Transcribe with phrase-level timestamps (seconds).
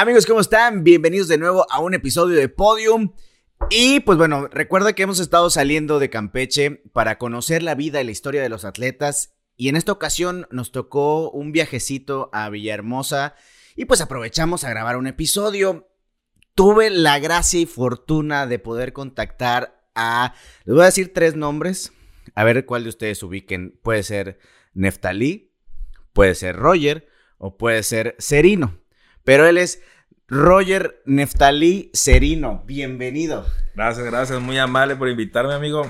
[0.00, 0.84] Amigos, ¿cómo están?
[0.84, 3.14] Bienvenidos de nuevo a un episodio de Podium.
[3.68, 8.04] Y pues bueno, recuerda que hemos estado saliendo de Campeche para conocer la vida y
[8.04, 9.34] la historia de los atletas.
[9.56, 13.34] Y en esta ocasión nos tocó un viajecito a Villahermosa
[13.74, 15.88] y pues aprovechamos a grabar un episodio.
[16.54, 20.32] Tuve la gracia y fortuna de poder contactar a...
[20.64, 21.92] Les voy a decir tres nombres.
[22.36, 23.80] A ver cuál de ustedes ubiquen.
[23.82, 24.38] Puede ser
[24.74, 25.56] Neftalí,
[26.12, 28.78] puede ser Roger o puede ser Serino.
[29.28, 29.82] Pero él es
[30.26, 32.62] Roger Neftalí Serino.
[32.64, 33.44] Bienvenido.
[33.74, 34.40] Gracias, gracias.
[34.40, 35.82] Muy amable por invitarme, amigo.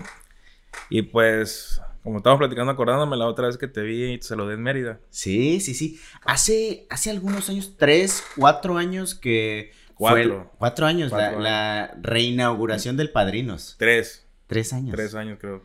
[0.90, 4.54] Y pues, como estamos platicando, acordándome la otra vez que te vi y te saludé
[4.54, 4.98] en Mérida.
[5.10, 6.00] Sí, sí, sí.
[6.24, 9.70] Hace, hace algunos años, tres, cuatro años que...
[9.96, 10.52] fue Cuatro.
[10.58, 13.76] cuatro años, la reinauguración del Padrinos.
[13.78, 14.26] Tres.
[14.48, 14.96] Tres años.
[14.96, 15.62] Tres años, creo.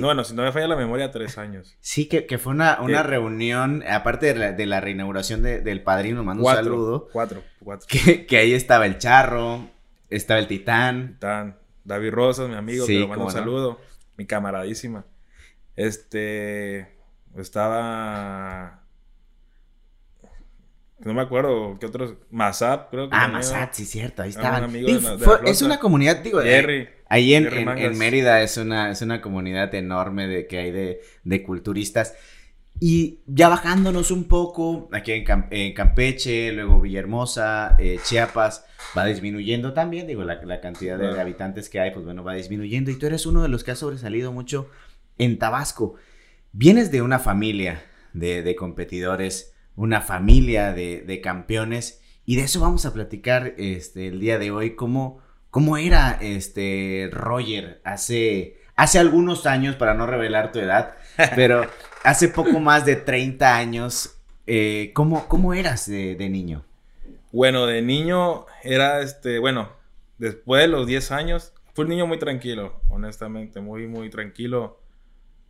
[0.00, 1.76] Bueno, si no me falla la memoria, tres años.
[1.80, 3.08] Sí, que, que fue una, una ¿Qué?
[3.08, 6.64] reunión, aparte de la, de la reinauguración de- del Padrino, mando un Cuatro.
[6.64, 7.08] saludo.
[7.12, 7.42] Cuatro.
[7.62, 7.86] Cuatro.
[7.90, 9.68] Que, que ahí estaba el Charro,
[10.08, 11.10] estaba el Titán.
[11.14, 13.38] Están David Rosas, mi amigo, Sí, que le mando un no.
[13.38, 13.80] saludo.
[14.16, 15.04] Mi camaradísima.
[15.76, 16.96] Este.
[17.36, 18.80] Estaba.
[20.98, 22.14] No me acuerdo qué otros.
[22.30, 23.16] Mazap, creo que.
[23.16, 24.64] Ah, Mazat, sí, cierto, ahí Ah, estaban.
[24.64, 26.88] un amigo de fue- es una comunidad, digo, eh, Jerry.
[27.08, 31.00] Ahí en, Jerry en- Mérida es una, es una comunidad enorme de que hay de,
[31.22, 32.14] de culturistas.
[32.80, 38.66] Y ya bajándonos un poco, aquí en, Cam- en Campeche, luego Villahermosa, eh, Chiapas,
[38.96, 42.34] va disminuyendo también, digo, la, la cantidad de, de habitantes que hay, pues bueno, va
[42.34, 42.90] disminuyendo.
[42.90, 44.68] Y tú eres uno de los que ha sobresalido mucho
[45.16, 45.94] en Tabasco.
[46.52, 52.60] Vienes de una familia de, de competidores, una familia de, de campeones, y de eso
[52.60, 58.98] vamos a platicar este, el día de hoy, cómo, cómo era este Roger hace, hace
[58.98, 60.96] algunos años, para no revelar tu edad,
[61.36, 61.66] pero
[62.02, 64.16] hace poco más de 30 años,
[64.46, 66.64] eh, ¿cómo, ¿cómo eras de, de niño?
[67.30, 69.70] Bueno, de niño era este, bueno,
[70.18, 74.80] después de los 10 años, fue un niño muy tranquilo, honestamente, muy, muy tranquilo,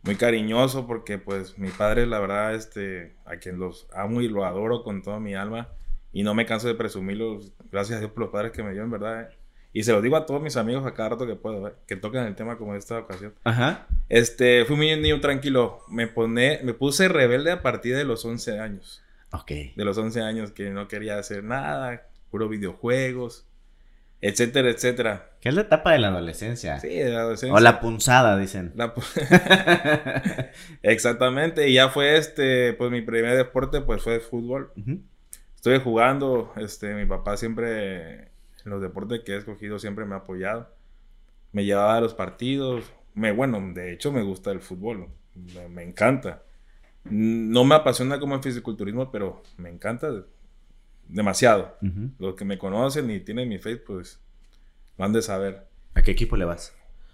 [0.03, 4.45] muy cariñoso, porque pues mi padre, la verdad, este, a quien los amo y lo
[4.45, 5.69] adoro con toda mi alma,
[6.13, 8.83] y no me canso de presumirlos, gracias a Dios por los padres que me dio,
[8.83, 9.37] en verdad, eh.
[9.73, 11.95] Y se los digo a todos mis amigos a cada rato que puedo, eh, que
[11.97, 13.33] tocan el tema como esta ocasión.
[13.43, 13.85] Ajá.
[14.09, 18.59] Este, fui muy niño tranquilo, me, pone, me puse rebelde a partir de los 11
[18.59, 19.51] años Ok.
[19.75, 23.45] de los 11 años que no quería hacer nada, puro videojuegos,
[24.21, 25.31] etcétera, etcétera.
[25.41, 26.79] ¿Qué es la etapa de la adolescencia?
[26.79, 27.55] Sí, de la adolescencia.
[27.55, 28.71] o la punzada, dicen.
[28.75, 29.03] La pu-
[30.83, 34.71] Exactamente, y ya fue este, pues mi primer deporte pues fue fútbol.
[34.77, 34.99] Ujú.
[35.55, 38.29] Estuve jugando, este, mi papá siempre, en
[38.65, 40.69] los deportes que he escogido siempre me ha apoyado.
[41.51, 42.85] Me llevaba a los partidos,
[43.15, 46.43] me, bueno, de hecho me gusta el fútbol, me, me encanta.
[47.09, 50.09] No me apasiona como el fisiculturismo, pero me encanta
[51.09, 51.77] demasiado.
[52.19, 54.19] Los que me conocen y tienen mi face, pues
[54.97, 55.67] lo han de saber.
[55.93, 56.73] ¿A qué equipo le vas?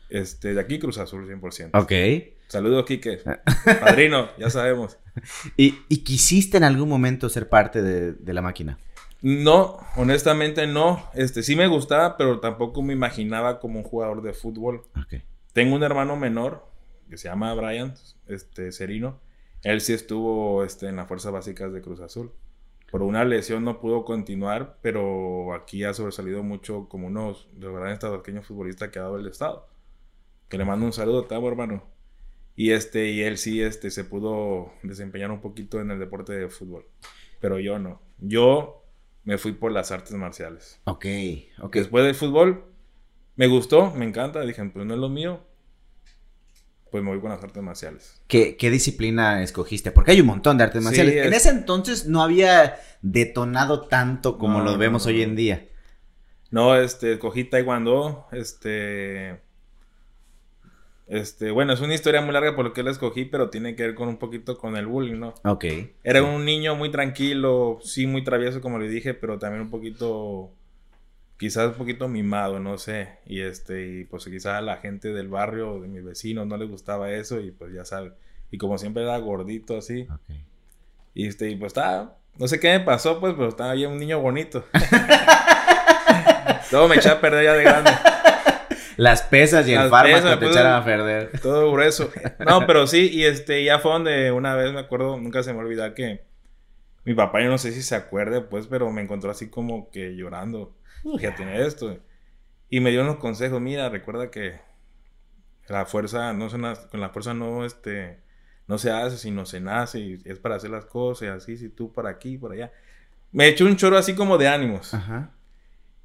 [0.09, 1.71] Este, de aquí Cruz Azul 100%.
[1.73, 2.33] Ok.
[2.47, 3.19] Saludos, Quique.
[3.81, 4.97] Padrino, ya sabemos.
[5.57, 8.77] ¿Y, y quisiste en algún momento ser parte de, de la máquina?
[9.23, 11.09] No, honestamente no.
[11.13, 14.83] Este, sí me gustaba, pero tampoco me imaginaba como un jugador de fútbol.
[15.53, 16.67] Tengo un hermano menor
[17.09, 17.93] que se llama Brian,
[18.27, 19.21] este, Serino.
[19.63, 22.33] Él sí estuvo este, en las fuerzas básicas de Cruz Azul.
[22.93, 27.75] Por una lesión no pudo continuar, pero aquí ha sobresalido mucho como uno de los
[27.75, 29.67] grandes tabasqueños futbolistas que ha dado el estado.
[30.47, 31.83] Que le mando un saludo, Tabo, hermano.
[32.55, 36.49] Y este, y él sí este, se pudo desempeñar un poquito en el deporte de
[36.49, 36.85] fútbol.
[37.41, 37.99] Pero yo no.
[38.19, 38.85] Yo
[39.23, 40.79] me fui por las artes marciales.
[40.83, 41.07] Ok,
[41.63, 41.73] ok.
[41.73, 42.63] Después del fútbol,
[43.35, 44.41] me gustó, me encanta.
[44.41, 45.41] Dije, pues no es lo mío.
[46.93, 48.21] Pues me voy con las artes marciales.
[48.27, 49.91] ¿Qué, qué disciplina escogiste?
[49.91, 51.15] Porque hay un montón de artes Sí, marciales.
[51.25, 55.35] En es- ese entonces no había detonado tanto como No, lo vemos no, hoy en
[55.35, 55.67] día.
[56.51, 59.41] No, este, cogí Taekwondo, este...
[61.07, 63.81] Este, bueno, es una historia muy larga por lo que la escogí, pero tiene que
[63.81, 65.33] ver con un poquito con el bullying, ¿no?
[65.45, 65.65] Ok.
[66.03, 70.51] Era un niño muy tranquilo, sí, muy travieso, como le dije, pero también un poquito,
[71.43, 73.09] quizás un poquito mimado, no sé.
[73.25, 76.69] Y este, y pues quizás a la gente del barrio, de mis vecinos, no les
[76.69, 78.13] gustaba eso, y pues ya sabes.
[78.49, 80.07] Y como siempre era gordito así,
[81.13, 83.97] y este, y pues estaba, no sé qué me pasó, pues, pero estaba bien un
[83.97, 84.63] niño bonito.
[86.71, 87.91] Todo me eché a perder ya de grande.
[88.95, 91.41] Las pesas y el fármaco te pues, echaron a perder.
[91.41, 92.09] Todo grueso.
[92.39, 95.59] No, pero sí, y este, ya fue donde una vez me acuerdo, nunca se me
[95.59, 96.23] olvida que
[97.03, 100.15] mi papá, yo no sé si se acuerde, pues, pero me encontró así como que
[100.15, 100.73] llorando.
[101.03, 101.97] Fíjate esto.
[102.69, 104.59] Y me dio unos consejos, mira, recuerda que
[105.67, 108.19] la fuerza, no se nace- con la fuerza no, este,
[108.67, 111.69] no se hace, sino se nace, y es para hacer las cosas, y así, si
[111.69, 112.71] tú para aquí, por allá.
[113.31, 114.93] me echó un choro así como de ánimos.
[114.93, 115.31] Ajá.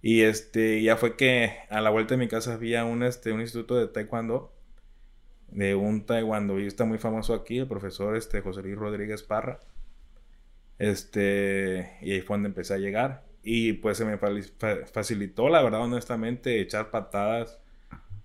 [0.00, 3.40] Y este, ya fue que a la vuelta de mi casa había un, este, un
[3.40, 4.54] instituto de taekwondo
[5.48, 9.60] de un taekwondoista muy famoso aquí, el profesor este, José Luis Rodríguez Parra.
[10.78, 13.24] Este, y ahí fue donde empecé a llegar.
[13.42, 17.58] Y pues se me facilitó, la verdad, honestamente, echar patadas.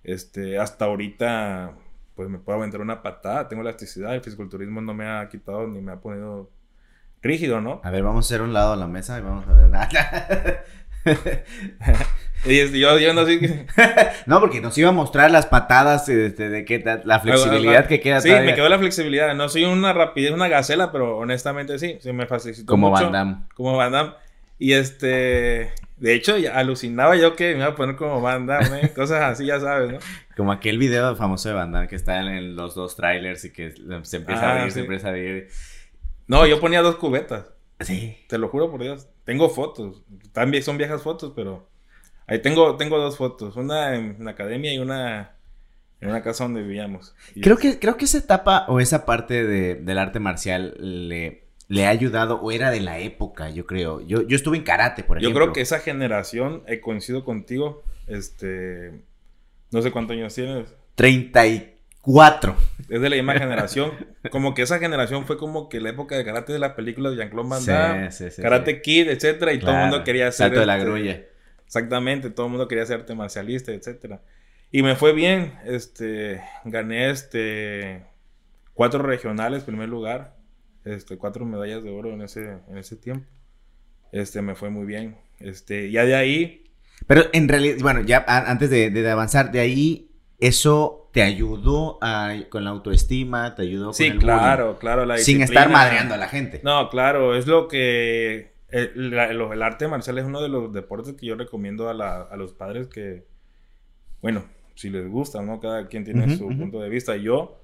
[0.02, 1.74] Este, hasta ahorita,
[2.14, 3.48] pues me puedo aventar una patada.
[3.48, 4.14] Tengo elasticidad.
[4.14, 6.50] El fisiculturismo no me ha quitado ni me ha ponido
[7.22, 7.80] rígido, ¿no?
[7.82, 10.64] A ver, vamos a hacer un lado a la mesa y vamos a ver.
[12.44, 13.66] y yo, yo no sé.
[14.26, 18.20] no, porque nos iba a mostrar las patadas este, de, que la flexibilidad que queda.
[18.20, 19.34] Sí, me quedó la flexibilidad.
[19.34, 22.66] No soy una rapidez, una gacela, pero honestamente sí, sí me facilitó.
[22.66, 23.36] Como mucho, Van Damme.
[23.54, 24.12] Como Van Damme.
[24.58, 25.72] Y este.
[25.96, 28.92] De hecho, alucinaba yo que me iba a poner como Van Damme, ¿eh?
[28.96, 29.98] cosas así, ya sabes, ¿no?
[30.36, 33.72] Como aquel video famoso de Van Damme que está en los dos trailers y que
[34.02, 35.48] se empieza a abrir, ah, se empieza a abrir.
[36.26, 37.46] No, yo ponía dos cubetas.
[37.80, 38.16] Sí.
[38.28, 39.08] Te lo juro por Dios.
[39.24, 40.02] Tengo fotos.
[40.32, 41.68] También son viejas fotos, pero
[42.26, 43.56] ahí tengo, tengo dos fotos.
[43.56, 45.34] Una en la academia y una
[46.00, 47.14] en una casa donde vivíamos.
[47.40, 51.86] creo que, creo que esa etapa o esa parte de, del arte marcial le, le
[51.86, 54.00] ha ayudado o era de la época, yo creo.
[54.00, 55.30] Yo, yo estuve en karate, por ejemplo.
[55.30, 58.92] Yo creo que esa generación, he coincido contigo, este,
[59.70, 60.68] no sé cuántos años tienes.
[60.96, 62.56] 34.
[62.88, 63.92] Es de la misma generación.
[64.30, 67.18] Como que esa generación fue como que la época de karate de las películas de
[67.18, 68.08] Jean-Claude Van Damme,
[68.40, 70.48] Karate Kid, etcétera, y todo el mundo quería ser.
[70.48, 71.24] Salto de la este, grulla.
[71.66, 74.20] Exactamente, todo el mundo quería ser arte marcialista, etcétera.
[74.70, 78.04] Y me fue bien, este, gané este
[78.74, 80.33] cuatro regionales, primer lugar,
[80.84, 83.26] este, cuatro medallas de oro en ese, en ese tiempo.
[84.12, 85.16] Este, me fue muy bien.
[85.40, 86.70] Este, ya de ahí.
[87.06, 91.98] Pero en realidad, bueno, ya antes de, de avanzar, de ahí, eso te ayudó
[92.50, 96.28] con la autoestima, te ayudó con sí, claro, claro, la Sin estar madreando a la
[96.28, 96.60] gente.
[96.64, 101.36] No, claro, es lo que el, arte marcial es uno de los deportes que yo
[101.36, 103.28] recomiendo a, los padres que,
[104.20, 104.44] bueno,
[104.74, 105.60] si les gusta, ¿no?
[105.60, 107.16] Cada quien tiene su punto de vista.
[107.16, 107.63] Yo,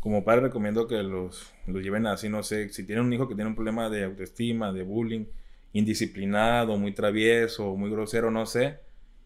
[0.00, 3.34] como padre, recomiendo que los, los lleven así, no sé, si tienen un hijo que
[3.34, 5.26] tiene un problema de autoestima, de bullying,
[5.72, 8.78] indisciplinado, muy travieso, muy grosero, no sé,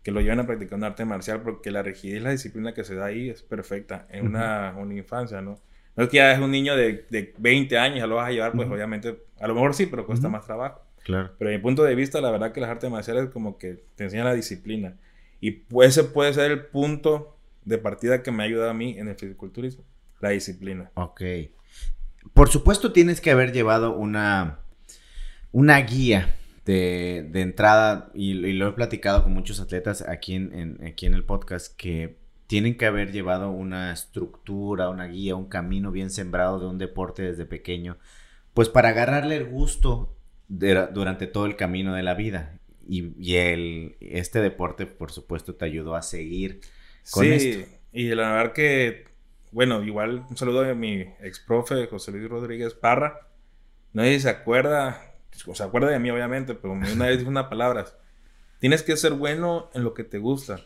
[0.02, 2.94] que lo lleven a practicar un arte marcial porque la rigidez la disciplina que se
[2.94, 5.60] da ahí es perfecta en una, una, infancia, ¿no?
[5.94, 8.32] No es que ya es un niño de, de 20 años, ya lo vas a
[8.32, 10.80] llevar, pues obviamente, a lo mejor sí, pero cuesta más trabajo.
[11.04, 11.32] Claro.
[11.38, 14.04] Pero desde mi punto de vista, la verdad que las artes marciales como que te
[14.04, 14.96] enseñan la disciplina.
[15.40, 19.08] Y ese puede ser el punto de partida que me ha ayudado a mí en
[19.08, 19.84] el fisiculturismo,
[20.22, 20.90] la disciplina.
[20.94, 21.22] Ok.
[22.32, 24.60] Por supuesto tienes que haber llevado una,
[25.50, 31.14] una guía de, entrada, y, lo he platicado con muchos atletas aquí en, aquí en
[31.14, 32.16] el podcast, que
[32.46, 37.22] tienen que haber llevado una estructura, una guía, un camino bien sembrado de un deporte
[37.22, 37.98] desde pequeño,
[38.54, 40.16] pues para agarrarle el gusto
[40.48, 42.58] durante todo el camino de la vida.
[42.86, 46.60] Y, el, este deporte, por supuesto, te ayudó a seguir
[47.10, 49.11] con sí, y la verdad que,
[49.52, 53.28] bueno, igual un saludo a mi ex profe José Luis Rodríguez Parra.
[53.92, 55.14] Nadie se acuerda,
[55.46, 57.84] o se acuerda de mí obviamente, pero una vez dijo una palabra,
[58.58, 60.60] tienes que ser bueno en lo que te gusta.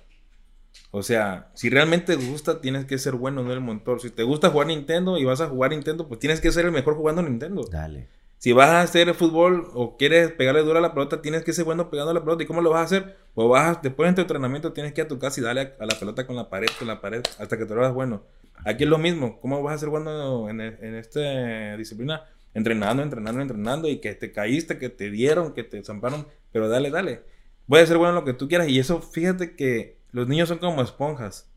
[0.90, 4.00] O sea, si realmente te gusta, tienes que ser bueno en el motor.
[4.00, 6.72] Si te gusta jugar Nintendo y vas a jugar Nintendo, pues tienes que ser el
[6.72, 7.64] mejor jugando Nintendo.
[7.70, 8.08] Dale.
[8.38, 11.64] Si vas a hacer fútbol o quieres pegarle duro a la pelota, tienes que ser
[11.64, 12.42] bueno pegando a la pelota.
[12.42, 13.16] ¿Y cómo lo vas a hacer?
[13.34, 15.87] Pues vas después de tu entrenamiento tienes que ir a tu casa y darle a,
[15.87, 18.22] la pelota con la pared, con la pared, hasta que te lo hagas bueno.
[18.64, 19.40] Aquí es lo mismo.
[19.40, 22.25] ¿Cómo vas a ser bueno en, en esta disciplina?
[22.56, 26.90] entrenando, entrenando, entrenando y que te caíste, que te dieron, que te zamparon, pero dale,
[26.90, 27.22] dale.
[27.68, 30.80] Puede ser bueno lo que tú quieras y eso, fíjate que los niños son como
[30.80, 31.52] esponjas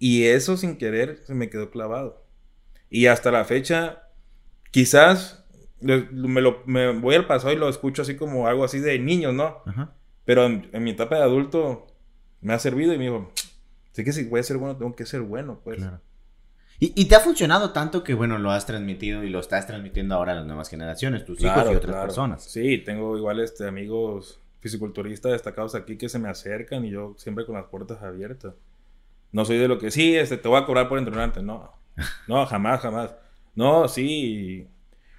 [0.00, 2.26] y eso sin querer se me quedó clavado.
[2.90, 4.08] Y hasta la fecha,
[4.72, 5.44] quizás
[5.80, 9.32] me, lo, me voy al pasado y lo escucho así como algo así de niños,
[9.32, 9.62] ¿no?
[10.24, 11.86] Pero en, mi etapa de adulto
[12.40, 13.30] me ha servido y me dijo,
[13.92, 15.80] sí que si voy a ser bueno, tengo que ser bueno, pues.
[16.82, 20.32] Y, te ha funcionado tanto que, bueno, lo has transmitido y lo estás transmitiendo ahora
[20.32, 22.42] a las nuevas generaciones, tus hijos y otras personas.
[22.42, 27.44] Sí, tengo igual este, amigos fisiculturistas destacados aquí que se me acercan y yo siempre
[27.44, 28.54] con las puertas abiertas.
[29.30, 31.42] No soy de lo que, sí, este, te voy a cobrar por entrenarte.
[31.42, 31.70] No,
[32.26, 33.14] no, jamás, jamás.
[33.54, 34.66] No, sí.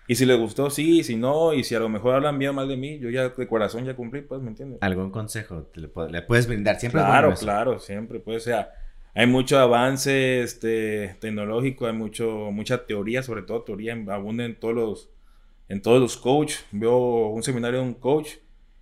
[0.07, 2.67] Y si les gustó, sí, si no, y si a lo mejor hablan bien mal
[2.67, 4.79] de mí, yo ya de corazón ya cumplí, pues, ¿me entiendes?
[4.81, 5.87] ¿Algún consejo le,
[6.23, 6.79] puedes brindar?
[6.79, 8.19] Siempre Claro, claro, siempre.
[8.19, 8.71] Pues, sea,
[9.13, 14.73] hay mucho avance este, tecnológico, hay mucho, mucha teoría, sobre todo teoría, abunda en todos
[14.73, 15.09] los,
[15.67, 16.65] en todos los coaches.
[16.71, 18.35] Veo un seminario de un coach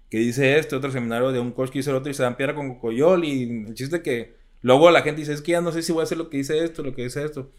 [0.09, 2.37] que dice esto, otro seminario de un coach que dice el otro y se dan
[2.37, 5.71] piedra con coyol y el chiste que luego la gente dice, es que ya no
[5.71, 7.51] sé si voy a hacer lo que dice esto, lo que dice esto.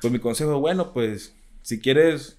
[0.00, 2.38] Pues mi consejo, bueno, pues si quieres,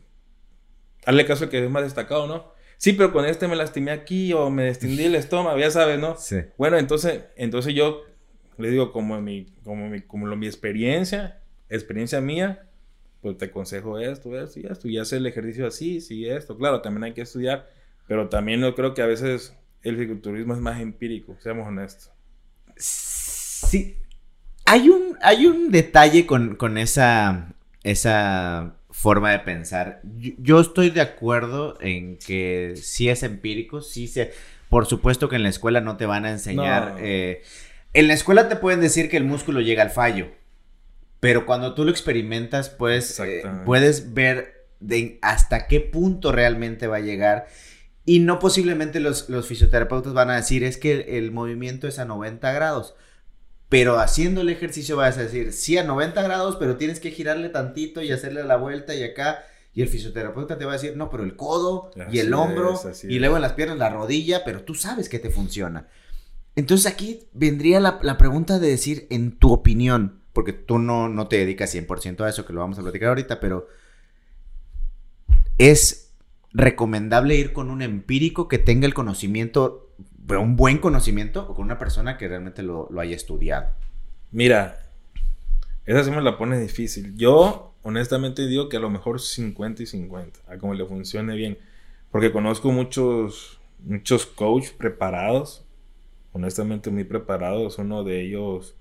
[1.06, 2.54] hazle caso al que es más destacado, ¿no?
[2.78, 6.18] Sí, pero con este me lastimé aquí o me destindí el estómago, ya sabes, ¿no?
[6.18, 6.38] Sí.
[6.58, 8.04] Bueno, entonces, entonces yo
[8.58, 12.68] le digo, como mi, como mi, como lo, mi experiencia, experiencia mía,
[13.22, 16.58] pues te aconsejo esto, esto y esto, y hacer el ejercicio así, sí, esto.
[16.58, 17.68] Claro, también hay que estudiar,
[18.08, 22.12] pero también yo creo que a veces el fisiculturismo es más empírico, seamos honestos.
[22.76, 23.98] Sí.
[24.66, 30.02] Hay un, hay un detalle con, con esa, esa forma de pensar.
[30.18, 34.32] Yo, yo estoy de acuerdo en que sí es empírico, sí se...
[34.70, 36.94] Por supuesto que en la escuela no te van a enseñar...
[36.94, 37.00] No.
[37.00, 37.42] eh,
[37.96, 40.28] en la escuela te pueden decir que el músculo llega al fallo,
[41.22, 46.98] pero cuando tú lo experimentas, pues eh, puedes ver de hasta qué punto realmente va
[46.98, 47.48] a llegar.
[48.04, 52.06] Y no posiblemente los, los fisioterapeutas van a decir es que el, movimiento es a
[52.06, 52.96] 90 grados.
[53.70, 57.50] Pero haciendo el ejercicio vas a decir, sí a 90 grados, pero tienes que girarle
[57.50, 59.44] tantito y hacerle la vuelta y acá.
[59.74, 63.04] Y el fisioterapeuta te va a decir, no, pero el codo y el hombro es,
[63.06, 65.88] y luego en las piernas la rodilla, pero tú sabes que te funciona.
[66.56, 71.38] Entonces aquí vendría la, pregunta de decir, en tu opinión, porque tú no, no te
[71.38, 73.68] dedicas 100% a eso, que lo vamos a platicar ahorita, pero
[75.58, 76.14] ¿es
[76.54, 79.90] recomendable ir con un empírico que tenga el conocimiento,
[80.30, 83.68] un buen conocimiento, o con una persona que realmente lo, lo haya estudiado?
[84.32, 84.80] Mira,
[85.86, 87.16] esa sí me la pone difícil.
[87.18, 91.58] Yo, honestamente, digo que a lo mejor 50 y 50, a como le funcione bien.
[92.12, 95.65] Porque conozco muchos, muchos coach preparados,
[96.36, 97.78] honestamente muy preparados.
[97.80, 98.76] Uno de ellos,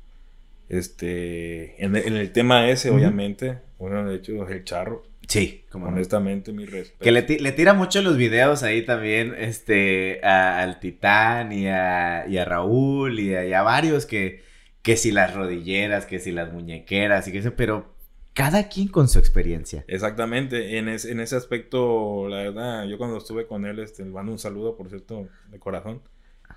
[0.69, 5.05] este, en, en el tema ese, obviamente, uno de hecho es el charro.
[5.29, 7.03] Sí, como Honestamente, mi respeto.
[7.03, 12.27] Que le, le tira mucho los videos ahí también, este, a- al Titán y a,
[12.29, 14.43] y a Raúl y a, y a varios que,
[14.83, 17.95] que si las rodilleras, que si las muñequeras y que eso, pero
[18.35, 19.85] cada quien con su experiencia.
[19.87, 24.11] Exactamente, en, es- en ese aspecto, la verdad, yo cuando estuve con él, este, le
[24.11, 26.03] mando un saludo, por cierto, de corazón.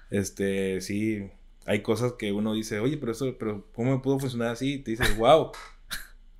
[0.09, 1.29] Este, sí,
[1.65, 4.75] hay cosas que uno dice, oye, pero eso, pero ¿cómo me pudo funcionar así?
[4.75, 5.51] Y te dices, wow.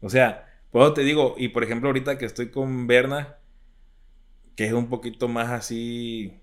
[0.02, 3.38] O sea, puedo te digo, y por ejemplo, ahorita que estoy con Berna,
[4.56, 6.34] que es un poquito más así,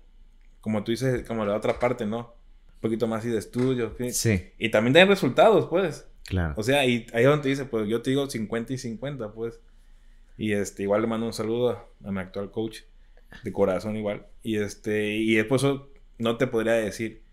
[0.61, 2.35] como tú dices, como la otra parte, ¿no?
[2.75, 4.11] Un poquito más así de estudio, ¿sí?
[4.11, 6.07] Sí, Y también tiene resultados, pues.
[6.25, 6.53] claro.
[6.57, 9.31] O sea, y ahí es donde te dice, pues yo te digo 50 y 50,
[9.33, 9.59] pues.
[10.37, 12.79] Y este, igual le mando un saludo a, a mi actual coach,
[13.43, 14.27] de corazón igual.
[14.43, 15.63] Y este, y después
[16.17, 17.23] no te podría decir.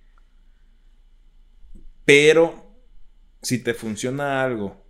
[2.04, 2.74] Pero,
[3.42, 4.82] si te funciona algo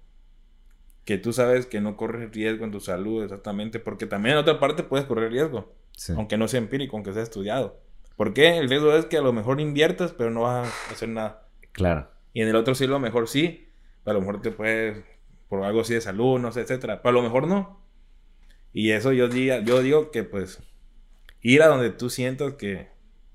[1.05, 4.61] que tú sabes que no corres riesgo en tu salud exactamente, porque también en otra
[4.61, 6.13] parte puedes correr riesgo, Sí.
[6.17, 7.81] aunque no sea empírico, aunque sea estudiado.
[8.17, 8.59] ¿Por qué?
[8.59, 11.49] El riesgo es que a lo mejor inviertas, pero no vas a hacer nada.
[11.73, 12.11] Claro.
[12.33, 13.69] Y en el otro sí, a lo mejor sí.
[14.05, 15.05] A lo mejor te puedes,
[15.49, 17.03] por algo así de salud, no sé, etcétera.
[17.03, 17.85] Pero a lo mejor no.
[18.73, 20.63] Y eso yo, diga, yo digo que pues
[21.41, 22.92] ir a donde tú sientas que...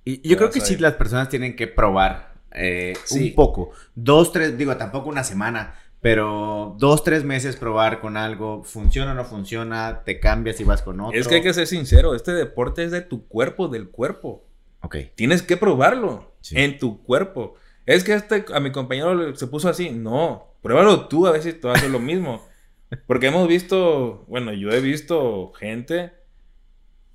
[0.09, 3.29] Y yo creo que sí las personas tienen que probar eh, Sí.
[3.29, 3.71] un poco.
[3.93, 8.63] Dos, tres, digo, tampoco una semana, pero dos, tres meses probar con algo.
[8.63, 11.19] Funciona o no funciona, te cambias y vas con otro.
[11.19, 14.45] Es que hay que ser sincero, este deporte es de tu cuerpo, del cuerpo.
[14.81, 14.95] Ok.
[15.15, 16.55] Tienes que probarlo Sí.
[16.57, 17.55] en tu cuerpo.
[17.85, 19.89] Es que este, a mi compañero se puso así.
[19.89, 22.45] No, pruébalo tú a ver si a hacer lo mismo.
[23.07, 26.11] Porque hemos visto, bueno, yo he visto gente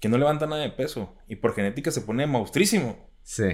[0.02, 3.08] que no levanta nada de peso y por genética se pone monstrísimo.
[3.22, 3.44] Sí.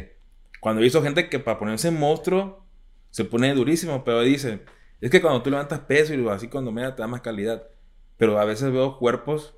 [0.61, 2.67] Cuando he visto gente que para ponerse monstruo
[3.11, 4.61] se pone durísimo, pero dice,
[5.03, 7.69] es que cuando tú levantas peso y así cuando media te da más calidad.
[8.17, 9.57] Pero a veces veo cuerpos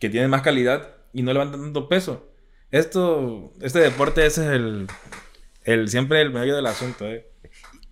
[0.00, 2.32] que tienen más calidad y no levantan tanto peso.
[2.72, 4.88] Esto, este deporte ese es el,
[5.62, 7.30] el siempre el medio del asunto, ¿eh?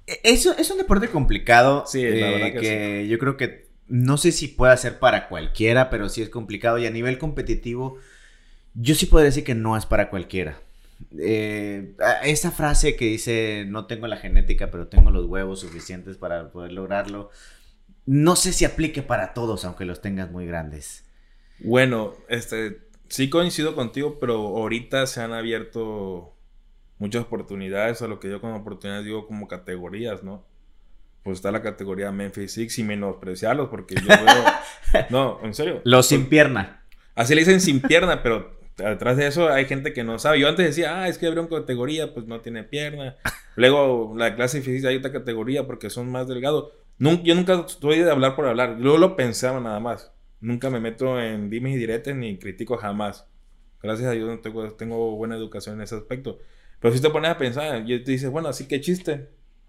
[0.09, 1.85] E- Eso es un deporte complicado.
[1.87, 6.09] Sí, la eh, que yo creo que no sé si pueda ser para cualquiera, pero
[6.09, 6.79] sí es complicado.
[6.79, 7.99] Y a nivel competitivo,
[8.75, 10.59] yo sí podría decir que no es para cualquiera.
[11.19, 16.51] Eh, esa frase que dice, no tengo la genética, pero tengo los huevos suficientes para
[16.51, 17.31] poder lograrlo,
[18.07, 21.05] no sé si aplique para todos, aunque los tengas muy grandes.
[21.61, 26.35] Bueno, este, sí coincido contigo, pero ahorita se han abierto
[26.99, 30.45] muchas oportunidades, a lo que yo como oportunidades digo como categorías, ¿no?
[31.23, 35.07] Pues está la categoría Memphis Six y menospreciarlos porque yo veo...
[35.11, 35.81] no, en serio.
[35.85, 36.85] Los sin pierna.
[37.15, 40.41] Así le dicen sin pierna, pero atrás de eso hay gente que no sabe.
[40.41, 43.17] Yo antes decía, ah, es que abrieron categoría, pues no tiene pierna.
[43.57, 46.73] Luego la clase difícil hay otra categoría porque son más delgados.
[46.99, 48.79] Nun- yo nunca estoy de hablar por hablar.
[48.81, 50.13] Yo lo pensaba nada más.
[50.41, 53.27] Nunca me meto en dimes y diretes ni critico jamás.
[53.83, 56.39] Gracias a Dios tengo, tengo buena educación en ese aspecto.
[56.81, 59.29] Pero si te pones a pensar, y te dices, bueno, así que chiste.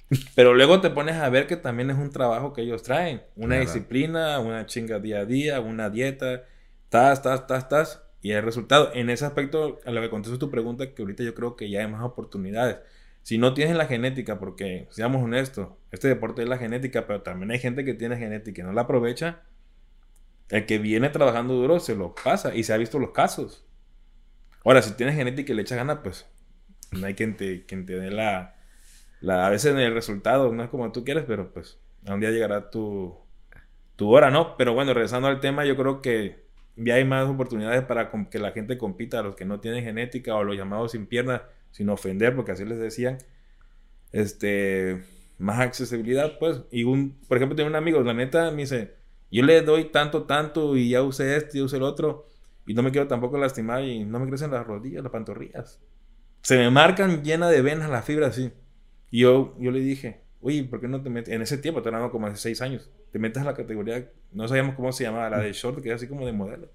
[0.35, 3.21] Pero luego te pones a ver que también es un trabajo que ellos traen.
[3.35, 3.61] Una Claro.
[3.61, 6.43] disciplina, una chinga día a día, una dieta.
[6.89, 8.01] Tas, tas, tas, tas.
[8.25, 8.89] Y hay resultado.
[8.95, 11.81] En ese aspecto, a lo que contesto tu pregunta, que ahorita yo creo que ya
[11.81, 12.77] hay más oportunidades.
[13.21, 17.51] Si no tienes la genética, porque seamos honestos, este deporte es la genética, pero también
[17.51, 19.43] hay gente que tiene genética y no la aprovecha,
[20.49, 23.63] el que viene trabajando duro se lo pasa y se ha visto los casos.
[24.63, 26.25] Ahora, si tienes genética y le echas ganas, pues
[26.93, 28.55] no hay quien te, quien dé la,
[29.21, 29.45] la...
[29.45, 31.77] A veces en el resultado no es como tú quieres, pero pues
[32.07, 33.19] a un día llegará tu,
[33.95, 34.57] tu hora, ¿no?
[34.57, 36.44] Pero bueno, regresando al tema, yo creo que
[36.75, 40.43] ya hay más oportunidades para que la gente compita, los que no tienen genética o
[40.43, 41.41] los llamados sin piernas,
[41.71, 43.17] sin ofender, porque así les decían.
[44.11, 45.03] Este,
[45.37, 46.61] más accesibilidad, pues.
[46.71, 48.95] Y un, por ejemplo, tengo un amigo, la neta, me dice,
[49.31, 52.27] yo le doy tanto, tanto y ya usé este y usé el otro.
[52.67, 55.79] Y no me quiero tampoco lastimar y no me crecen las rodillas, las pantorrillas.
[56.41, 58.51] Se me marcan llena de venas las fibras así.
[59.11, 61.33] Y yo, yo le dije, oye, ¿por qué no te metes?
[61.33, 64.47] En ese tiempo, te hablando como hace seis años, te metes en la categoría, no
[64.47, 66.69] sabíamos cómo se llamaba, la de short, que era así como de modelo.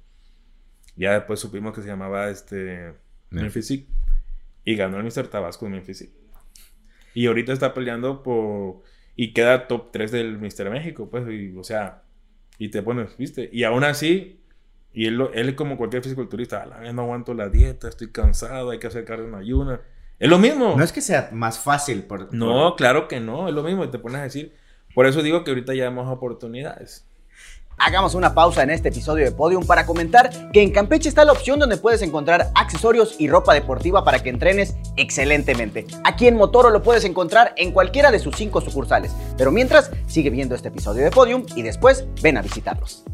[0.97, 2.95] Ya después supimos que se llamaba este
[3.31, 3.85] Memphis
[4.65, 5.29] y ganó el Mr.
[5.29, 6.13] Tabasco de Memphis
[7.15, 8.83] Y ahorita está peleando por
[9.15, 10.69] y queda top 3 del Mr.
[10.69, 12.03] México, pues, y, o sea,
[12.59, 13.49] y te pones, ¿viste?
[13.53, 14.41] Y aún así,
[14.93, 18.89] y él, él como cualquier fisiculturista, la no aguanto la dieta, estoy cansado, hay que
[18.89, 19.81] hacer cardio en ayuna.
[20.21, 20.75] Es lo mismo.
[20.77, 22.05] No es que sea más fácil.
[22.05, 23.85] Por, no, claro que no, es lo mismo.
[23.85, 24.55] Y te pones a decir.
[24.95, 27.07] Por eso digo que ahorita ya hay más oportunidades.
[27.79, 31.33] Hagamos una pausa en este episodio de Podium para comentar que en Campeche está la
[31.33, 35.87] opción donde puedes encontrar accesorios y ropa deportiva para que entrenes excelentemente.
[36.05, 39.13] Aquí en Motoro lo puedes encontrar en cualquiera de sus cinco sucursales.
[39.39, 43.05] Pero mientras, sigue viendo este episodio de Podium y después ven a visitarlos.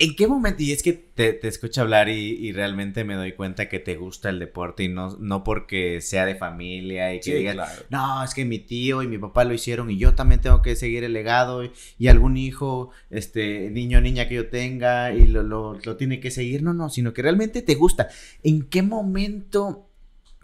[0.00, 0.62] ¿En qué momento?
[0.62, 4.38] Y es que te, escucho hablar y, realmente me doy cuenta que te gusta el
[4.38, 8.60] deporte y no, no porque sea de familia y que digas, no, es que mi
[8.60, 11.64] tío y mi papá lo hicieron y yo también tengo que seguir el legado
[11.98, 16.20] y, algún hijo, este, niño o niña que yo tenga y lo, lo, lo tiene
[16.20, 16.62] que seguir.
[16.62, 18.08] No, no, sino que realmente te gusta.
[18.44, 19.90] ¿En qué momento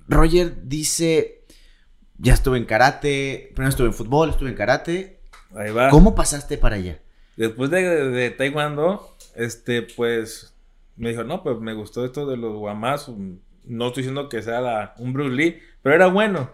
[0.09, 1.45] Roger dice,
[2.19, 5.21] ya estuve en karate, primero estuve en fútbol, estuve en karate?
[5.55, 5.91] Ahí va.
[5.91, 7.01] ¿Cómo pasaste para allá?
[7.37, 10.55] Después de, de taekwondo este, pues,
[10.97, 13.09] me dijo, no, pues me gustó esto de los guamás.
[13.65, 16.51] No estoy diciendo que sea la, un Bruce Lee, pero era bueno.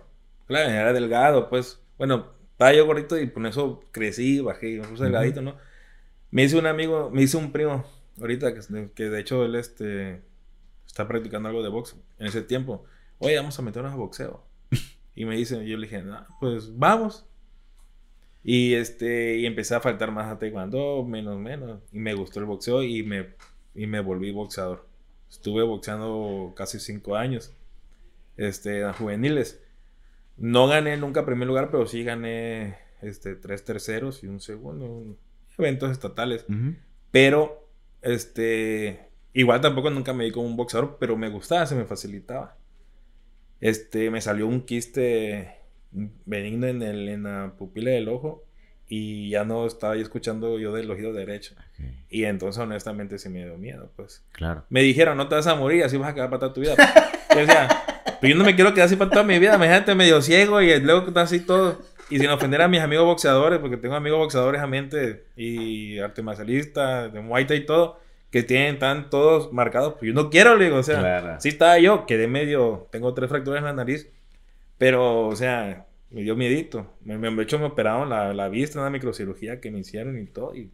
[0.46, 1.80] Claro, era delgado, pues.
[1.98, 5.56] Bueno, estaba yo gordito y por eso crecí, bajé, me puse delgadito, ¿no?
[6.30, 7.84] Me hizo un amigo, me hizo un primo,
[8.20, 10.22] ahorita, que, que de hecho él, este,
[10.86, 12.84] está practicando algo de box en ese tiempo.
[13.18, 14.44] Oye, vamos a meternos a boxeo.
[15.14, 17.26] y me dice, yo le dije, no, pues vamos.
[18.42, 21.80] Y este, y empecé a faltar más a taekwondo, menos, menos.
[21.92, 23.34] Y me gustó el boxeo y me,
[23.74, 24.86] y me volví boxeador.
[25.28, 27.54] Estuve boxeando casi cinco años.
[28.36, 29.62] Este, a juveniles.
[30.36, 35.16] No gané nunca primer lugar, pero sí gané este, tres terceros y un segundo.
[35.58, 36.46] eventos estatales.
[37.10, 37.68] Pero,
[38.00, 42.56] este, igual tampoco nunca me di como un boxeador, pero me gustaba, se me facilitaba.
[43.60, 45.59] Este, me salió un quiste
[45.92, 48.44] benigno en, el, en la pupila del ojo
[48.92, 51.54] y ya no estaba yo escuchando yo del oído derecho.
[52.08, 54.24] Y entonces honestamente sí me dio miedo, pues.
[54.32, 54.64] Claro.
[54.68, 56.74] Me dijeron, no te vas a morir, así vas a quedar para toda tu vida.
[57.32, 57.68] yo decía,
[58.20, 60.80] pero yo no me quiero quedar así para toda mi vida, imagínate medio ciego y
[60.80, 61.80] luego que está así todo.
[62.10, 66.22] Y sin ofender a mis amigos boxeadores, porque tengo amigos boxeadores a mente y arte
[66.22, 68.00] marcialista, de muay y todo,
[68.32, 69.94] que tienen, están todos marcados.
[70.00, 73.30] Pues yo no quiero, le digo, o sea, sí estaba yo, quedé medio, tengo tres
[73.30, 74.10] fracturas en la nariz
[74.80, 76.96] pero, o sea, me dio miedito.
[77.02, 80.54] Me, me, hecho me operaron la, la vista, una microcirugía que me hicieron y todo.
[80.56, 80.72] Y,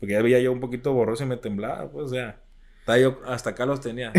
[0.00, 2.42] porque ya veía yo un poquito borroso y me temblaba, pues, o sea,
[3.00, 4.12] yo, hasta acá los tenía.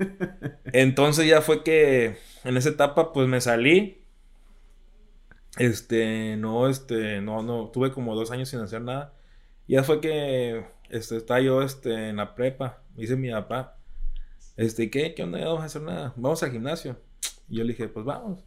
[0.72, 4.02] Entonces ya fue que en esa etapa, pues me salí.
[5.58, 9.12] Este, no, este, no, no, tuve como dos años sin hacer nada.
[9.68, 12.82] Ya fue que, este, estaba yo, este, en la prepa.
[12.94, 13.76] Me dice mi papá,
[14.56, 15.14] este, ¿qué?
[15.14, 15.38] ¿Qué onda?
[15.38, 16.14] Ya vamos a hacer nada.
[16.16, 16.96] Vamos al gimnasio.
[17.50, 18.42] Y yo le dije, pues vamos.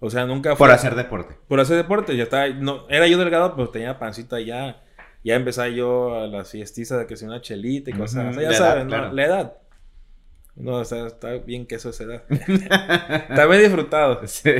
[0.00, 0.66] O sea, nunca fue.
[0.66, 1.36] Por hacer deporte.
[1.48, 2.16] Por hacer deporte.
[2.16, 2.48] Ya estaba.
[2.48, 4.82] No, era yo delgado, pero tenía pancita ya.
[5.24, 8.88] Ya empezaba yo a las fiestizas de que sea una chelita y cosas Ya saben,
[8.90, 9.58] La edad.
[10.54, 12.22] No, o sea, está bien que eso esa edad.
[12.30, 14.20] está bien disfrutado.
[14.26, 14.50] Sí.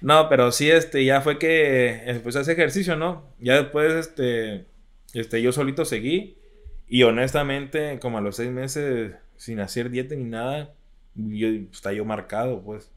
[0.00, 3.30] No, pero sí, este, ya fue que empecé a hacer ejercicio, ¿no?
[3.38, 4.66] Ya después, este,
[5.14, 6.38] este, yo solito seguí.
[6.86, 10.74] Y honestamente, como a los seis meses, sin hacer dieta ni nada,
[11.14, 12.93] yo, está yo marcado, pues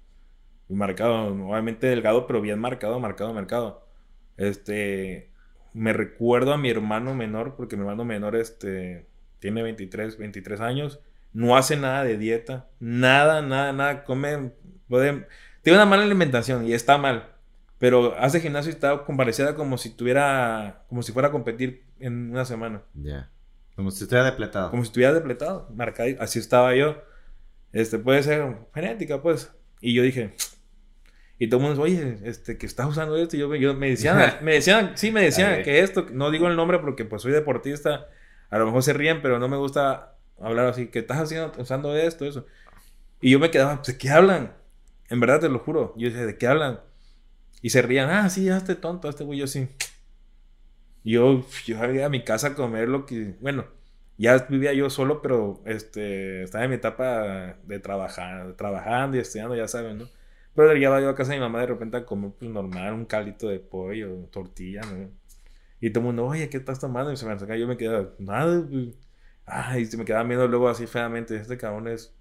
[0.70, 3.88] marcado, obviamente delgado, pero bien marcado, marcado, marcado.
[4.38, 5.32] Este,
[5.74, 9.08] me recuerdo a mi hermano menor, porque mi hermano menor, este,
[9.40, 11.00] tiene 23, 23 años,
[11.34, 14.52] no hace nada de dieta, nada, nada, nada, come,
[14.88, 15.28] puede,
[15.62, 17.36] tiene una mala alimentación y está mal,
[17.80, 22.32] pero hace gimnasio y está comparecida como si tuviera, como si fuera a competir en
[22.32, 22.82] una semana.
[22.94, 23.30] Ya.
[23.76, 24.72] Como si estuviera depletado.
[24.72, 26.10] Como si estuviera depletado, marcado.
[26.20, 27.04] Así estaba yo.
[27.74, 29.52] Este, puede ser genética, pues.
[29.82, 30.34] Y yo dije,
[31.40, 33.36] y todo el mundo dice, oye, este, que estás usando esto.
[33.36, 36.56] Y yo, yo me decían, me decían, sí, me decían que esto, no digo el
[36.56, 38.08] nombre porque pues soy deportista,
[38.50, 41.96] a lo mejor se ríen, pero no me gusta hablar así, que estás haciendo, usando
[41.96, 42.46] esto, eso.
[43.22, 44.54] Y yo me quedaba, ¿de qué hablan?
[45.10, 45.94] En verdad te lo juro.
[45.98, 46.80] Yo decía, ¿de qué hablan?
[47.62, 49.68] Y se rían, ah, sí, este tonto, este güey, yo sí.
[51.04, 53.66] Yo, yo a mi casa a comer lo que, bueno,
[54.18, 59.56] ya vivía yo solo, pero este, estaba en mi etapa de trabajar, trabajando y estudiando,
[59.56, 60.17] ya saben, ¿no?
[60.58, 63.06] Pero llegaba yo a casa de mi mamá de repente a comer, pues normal, un
[63.06, 65.12] caldito de pollo, tortilla, ¿no?
[65.80, 67.12] Y todo el mundo, oye, ¿qué estás tomando?
[67.12, 68.96] Y se me sacaba, yo me quedaba, nada, pues".
[69.46, 72.12] Ay, se me quedaba viendo luego así feamente, este cabrón es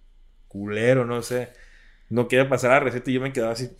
[0.49, 1.49] culero, no sé.
[2.11, 3.71] No quiere pasar la receta y yo me quedaba así,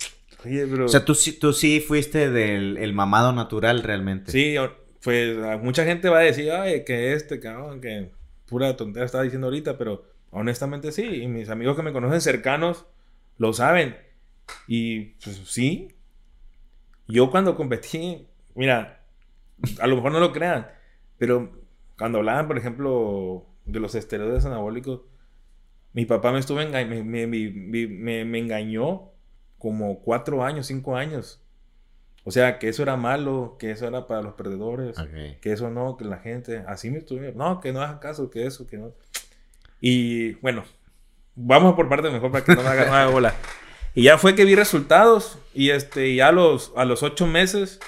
[0.43, 0.85] oye, pero...
[0.85, 4.31] O sea, tú, tú sí fuiste del el mamado natural realmente.
[4.31, 4.55] Sí,
[5.03, 8.09] pues mucha gente va a decir, ay, que este cabrón, que
[8.47, 11.03] pura tontería estaba diciendo ahorita, pero honestamente sí.
[11.03, 12.87] Y mis amigos que me conocen cercanos
[13.37, 14.06] lo saben.
[14.67, 15.95] Y pues sí.
[17.07, 19.05] Yo cuando competí, mira,
[19.79, 20.67] a lo mejor no lo crean,
[21.17, 21.51] pero
[21.97, 25.01] cuando hablaban, por ejemplo, de los esteroides anabólicos,
[25.93, 29.11] mi papá me estuvo me, me, engañó
[29.57, 31.41] como cuatro años, cinco años.
[32.23, 34.97] O sea, que eso era malo, que eso era para los perdedores,
[35.41, 38.45] que eso no, que la gente, así me estuvo, no, que no haga caso, que
[38.45, 38.91] eso, que no.
[39.79, 40.65] Y bueno,
[41.35, 43.33] vamos por parte mejor para que no me haga, no haga bola.
[43.97, 45.39] Y ya fue que vi resultados.
[45.55, 47.79] Y este, ya a los, a los ocho meses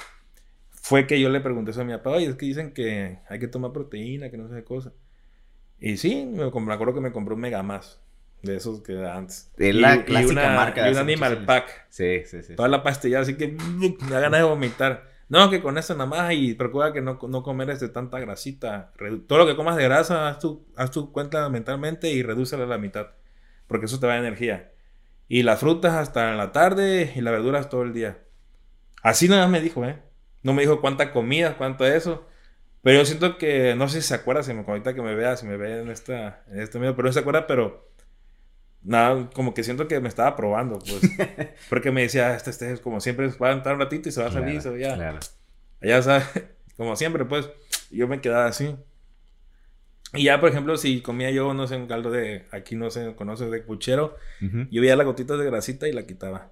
[0.72, 2.10] fue que yo le pregunté eso a mi papá.
[2.10, 4.92] Oye, es que dicen que hay que tomar proteína, que no sé qué cosa.
[5.80, 8.02] Y sí, me, acuerdo que me compró un Mega Más.
[8.42, 9.52] De esos que antes.
[9.56, 10.90] De la clásica marca.
[10.90, 11.86] Y un Animal Pack.
[11.90, 12.56] Sí, sí, sí.
[12.56, 15.12] Toda la pastilla, así que me da ganas de vomitar.
[15.28, 18.94] No, que con eso nada más y procura que no, no comer este, tanta grasita.
[19.28, 22.68] Todo lo que comas de grasa, haz tu, haz tu cuenta mentalmente y redúcela a
[22.68, 23.10] la mitad.
[23.68, 24.72] Porque eso te da energía.
[25.30, 28.18] Y las frutas hasta en la tarde y las verduras todo el día.
[29.04, 30.02] Así nada más me dijo, ¿eh?
[30.44, 32.28] No me dijo cuánta comida, cuánto eso.
[32.82, 35.38] Pero yo siento que, no sé si se acuerda, si me ahorita que me vea,
[35.38, 37.92] si me ve en, esta, en este medio, pero no se acuerda, pero
[38.82, 41.02] nada, como que siento que me estaba probando, pues.
[41.70, 44.30] porque me decía, este, este, como siempre va a entrar un ratito y se va
[44.30, 44.96] a salir, claro, se ya.
[44.96, 45.20] Claro.
[45.82, 46.24] Ya sabe,
[46.76, 47.50] como siempre, pues.
[47.92, 48.76] Yo me quedaba así.
[50.14, 53.14] Y ya, por ejemplo, si comía yo, no sé, un caldo de, aquí no se
[53.16, 56.50] conoce, de puchero, yo veía la gotita de grasita y la quitaba.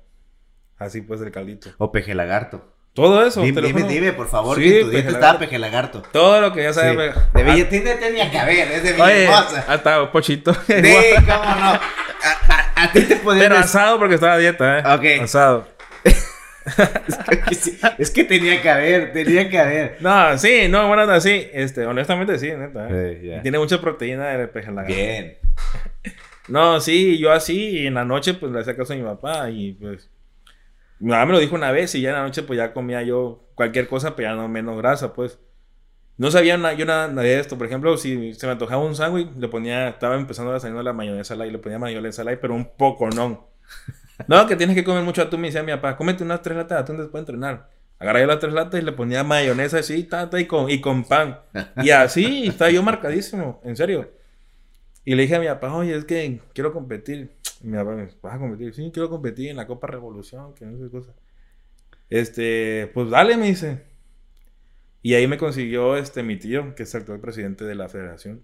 [0.78, 1.70] Así pues el caldito.
[1.80, 2.74] O peje lagarto.
[2.93, 3.41] Todo eso.
[3.41, 6.02] Dime, dime, dime, por favor, que tu dieta estaba peje lagarto.
[6.12, 7.13] Todo lo que ya sabes.
[7.13, 7.22] Sí.
[7.34, 10.54] De billetín tenía que haber, es de Oye, Hasta pochito.
[10.54, 10.93] Sí,
[11.26, 11.80] cómo no.
[12.76, 13.50] A, ti te podían...
[13.50, 15.17] Pero asado porque estaba a dieta, ¿eh?
[15.17, 15.24] Ok.
[15.24, 15.67] Asado.
[17.98, 19.98] es, que, tenía que haber, tenía que haber.
[20.02, 22.88] No, sí, no, bueno, así, este, honestamente sí, neta.
[22.90, 23.40] ¿eh?
[23.42, 24.94] Tiene mucha proteína el peje lagarto.
[24.94, 25.38] Bien.
[26.48, 29.50] no, sí, yo así, y en la noche pues le hacía caso a mi papá
[29.50, 30.10] y pues...
[31.00, 33.04] Mi mamá me lo dijo una vez y ya en la noche pues ya comía
[33.04, 35.40] yo cualquier cosa, pero ya no menos grasa, pues.
[36.18, 37.58] No sabía nada, yo nada, de esto.
[37.58, 40.94] Por ejemplo, si se me antojaba un sándwich, le ponía, estaba empezando a salir la
[40.94, 43.52] mayonesa light, le ponía mayonesa light, pero un poco no.
[44.28, 46.78] No, que tienes que comer mucho atún, me decía mi papá, cómete unas tres latas
[46.78, 47.70] de atún después de entrenar.
[48.00, 51.40] Agarré las tres latas y le ponía mayonesa así, tata, y con, y con pan.
[51.84, 54.12] Y así, estaba yo marcadísimo, en serio.
[55.04, 57.32] Y le dije a mi papá, oye, es que quiero competir.
[57.64, 58.74] Y mi papá me dijo, ¿vas a competir?
[58.74, 61.14] Sí, quiero competir en la Copa Revolución, que no sé cosa.
[62.10, 63.84] Este, pues dale, me dice.
[65.02, 68.44] Y ahí me consiguió este mi tío, que es el actual presidente de la federación.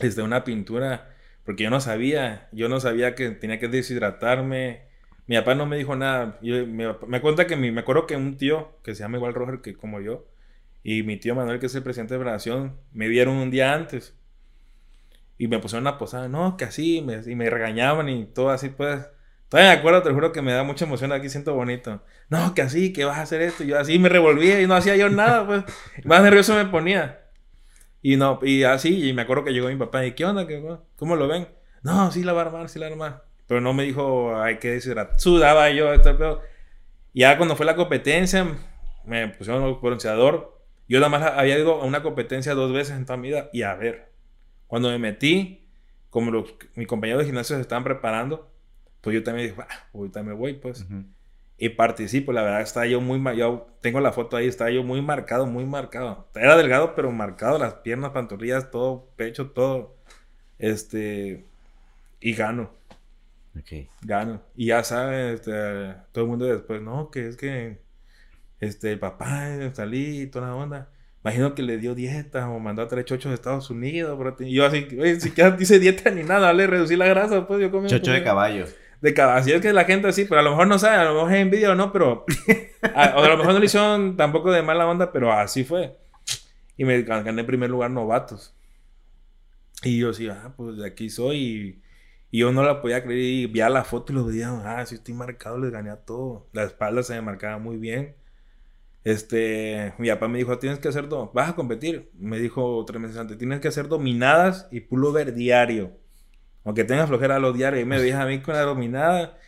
[0.00, 1.14] Este, una pintura
[1.50, 4.82] porque yo no sabía, yo no sabía que tenía que deshidratarme.
[5.26, 6.38] Mi papá no me dijo nada.
[6.40, 9.74] me, cuenta que mi, me acuerdo que un tío que se llama igual Roger que
[9.74, 10.28] como yo
[10.84, 13.74] y mi tío Manuel que es el presidente de la federación me vieron un día
[13.74, 14.16] antes
[15.38, 18.68] y me pusieron una posada, no, que así, me, y me regañaban y todo así,
[18.68, 19.08] pues.
[19.48, 22.04] Todavía me acuerdo, te juro que me da mucha emoción aquí, siento bonito.
[22.28, 23.64] No, que así, que vas a hacer esto.
[23.64, 25.64] Y yo así me revolvía y no hacía yo nada, pues.
[26.04, 27.19] Más nervioso me ponía.
[28.02, 30.46] Y no, y así, y me acuerdo que llegó mi papá y ¿qué onda?
[30.96, 31.48] ¿Cómo lo ven?
[31.82, 33.24] No, sí la va a armar, sí la va a armar.
[33.46, 36.40] Pero no me dijo, hay que decir, sudaba yo, este pedo.
[37.12, 38.46] Ya cuando fue la competencia,
[39.04, 40.60] me pusieron el bronceador.
[40.88, 43.50] Yo nada más había ido a una competencia dos veces en toda mi vida.
[43.52, 44.12] Y a ver,
[44.66, 45.68] cuando me metí,
[46.10, 48.50] como los, mis compañeros de gimnasio se estaban preparando,
[49.00, 50.86] pues yo también dije, ah, ahorita me voy, pues
[51.60, 52.32] y participo.
[52.32, 53.22] La verdad, estaba yo muy.
[53.36, 56.26] Yo tengo la foto ahí, estaba yo muy marcado, muy marcado.
[56.34, 59.94] Era delgado, pero marcado, las piernas, pantorrillas, todo, pecho, todo.
[60.58, 61.44] Este.
[62.18, 62.70] Y gano.
[63.58, 63.88] Ok.
[64.02, 64.40] Gano.
[64.56, 65.52] Y ya saben, este,
[66.12, 67.78] todo el mundo después, no, que es que.
[68.58, 70.90] Este, papá, salí y toda la onda.
[71.22, 74.18] Imagino que le dio dieta o mandó a traer chochos de Estados Unidos.
[74.40, 77.70] Y yo así, oye, siquiera dice dieta ni nada, le reducí la grasa, pues yo
[77.70, 77.88] comí.
[77.88, 78.64] Chocho de caballo.
[79.00, 79.40] De caballo.
[79.40, 81.32] Así es que la gente así, pero a lo mejor no sabe, a lo mejor
[81.32, 82.24] es envidia o no, pero.
[82.94, 85.96] a, o a lo mejor no le hicieron tampoco de mala onda, pero así fue.
[86.76, 88.54] Y me gané en primer lugar novatos.
[89.82, 91.36] Y yo sí, ah, pues de aquí soy.
[91.38, 91.82] Y,
[92.30, 93.20] y yo no la podía creer.
[93.20, 96.48] Y veía la foto y lo veía, ah, sí estoy marcado, les gané a todo.
[96.52, 98.16] La espalda se me marcaba muy bien.
[99.04, 102.10] Este, mi papá me dijo, tienes que hacer, vas a competir.
[102.14, 105.98] Me dijo tres meses antes, tienes que hacer dominadas y pullover diario.
[106.64, 107.82] Aunque tengas flojera a los diarios.
[107.82, 109.38] Y me veías a mí con la dominada.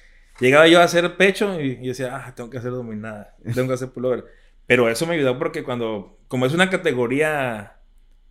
[0.40, 3.74] Llegaba yo a hacer pecho y, y, decía, ah, tengo que hacer dominada, tengo que
[3.74, 4.24] hacer pullover.
[4.66, 7.76] Pero eso me ayudó porque cuando, como es una categoría,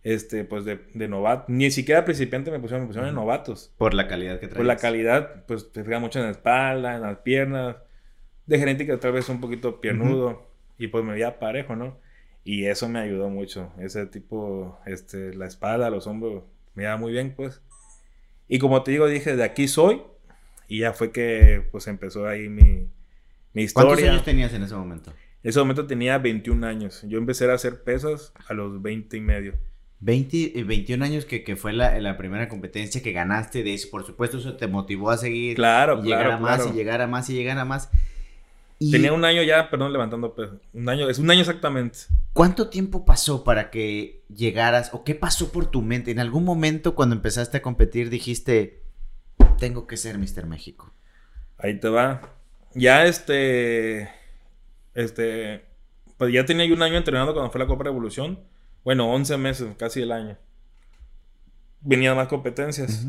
[0.02, 3.72] este, pues de, de novato, ni siquiera principiante me pusieron, me pusieron en novatos.
[3.78, 4.56] Por la calidad que traes.
[4.56, 7.76] Por la calidad, pues te fija mucho en la espalda, en las piernas.
[8.46, 10.50] De genética tal vez un poquito piernudo.
[10.78, 11.98] Y pues me veía parejo, ¿no?
[12.44, 13.72] Y eso me ayudó mucho.
[13.78, 16.42] Ese tipo, este, la espalda, los hombros,
[16.74, 17.62] me iba muy bien, pues.
[18.52, 20.02] Y como te digo, dije, de aquí soy.
[20.68, 22.86] Y ya fue que, pues, empezó ahí mi,
[23.54, 23.88] mi historia.
[23.88, 25.10] ¿Cuántos años tenías en ese momento?
[25.42, 27.02] En ese momento tenía 21 años.
[27.08, 29.54] Yo empecé a hacer pesas a los 20 y medio.
[30.00, 33.88] 20, 21 años que, que fue la, la, primera competencia que ganaste de eso.
[33.90, 35.56] Por supuesto, eso te motivó a seguir.
[35.56, 36.74] Claro, y llegar claro, a más claro.
[36.74, 37.88] y llegar a más y llegar a más.
[38.78, 40.60] Y Tenía un año ya, perdón, levantando peso.
[40.74, 42.00] Un año, es un año exactamente.
[42.32, 46.10] ¿Cuánto tiempo pasó para que llegaras o qué pasó por tu mente?
[46.10, 48.82] En algún momento cuando empezaste a competir dijiste,
[49.58, 50.46] tengo que ser Mr.
[50.46, 50.94] México.
[51.58, 52.36] Ahí te va.
[52.74, 54.08] Ya este,
[54.94, 55.66] este,
[56.16, 58.40] pues ya tenía yo un año entrenando cuando fue la Copa Revolución.
[58.82, 60.38] Bueno, 11 meses, casi el año.
[61.82, 63.06] Venían más competencias.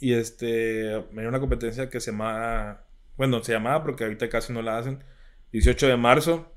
[0.00, 2.84] Y este, venía una competencia que se llamaba,
[3.16, 5.02] bueno, se llamaba porque ahorita casi no la hacen,
[5.52, 6.53] 18 de marzo.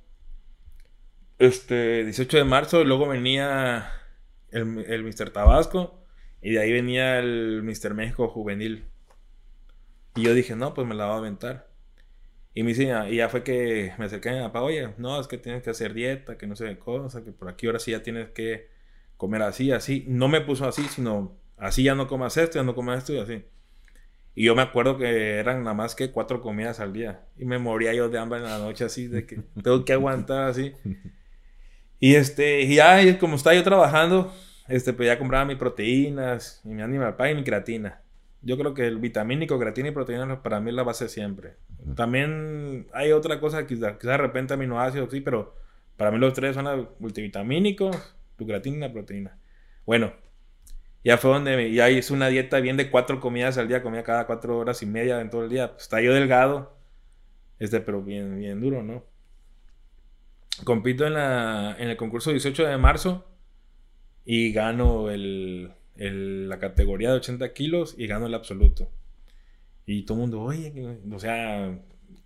[1.40, 3.92] Este, 18 de marzo, luego venía
[4.50, 5.30] el, el Mr.
[5.30, 6.04] Tabasco,
[6.42, 7.94] y de ahí venía el Mr.
[7.94, 8.86] México Juvenil.
[10.16, 11.68] Y yo dije, no, pues me la voy a aventar.
[12.54, 15.28] Y me dice, y ya fue que me acerqué a mi papá, oye, no, es
[15.28, 17.92] que tienes que hacer dieta, que no sé qué cosa, que por aquí ahora sí
[17.92, 18.70] ya tienes que
[19.16, 20.06] comer así, así.
[20.08, 23.20] No me puso así, sino así ya no comas esto, ya no comas esto y
[23.20, 23.46] así.
[24.34, 27.28] Y yo me acuerdo que eran nada más que cuatro comidas al día.
[27.38, 30.50] Y me moría yo de hambre en la noche así, de que tengo que aguantar
[30.50, 30.74] así.
[32.00, 34.34] Y este, y ya como estaba yo trabajando,
[34.68, 38.02] este, pues ya compraba mis proteínas, y mi animal pie y mi creatina.
[38.42, 41.56] Yo creo que el vitamínico, creatina y proteína para mí es la base siempre.
[41.96, 45.56] También hay otra cosa, quizás quizá de repente aminoácidos, sí, pero
[45.98, 47.90] para mí los tres son el multivitamínico,
[48.38, 49.38] tu creatina y la proteína.
[49.86, 50.14] Bueno,
[51.04, 54.04] ya fue donde me- ya hice una dieta bien de cuatro comidas al día, comía
[54.04, 55.72] cada cuatro horas y media en todo el día.
[55.74, 56.78] Pues está yo delgado,
[57.60, 59.06] este, pero bien, bien duro, ¿no?
[60.64, 63.28] Compito en, la, en el concurso 18 de marzo
[64.26, 68.90] y gano el, el- la categoría de 80 kilos y gano el absoluto.
[69.86, 70.74] Y todo el mundo, oye,
[71.12, 71.78] o sea,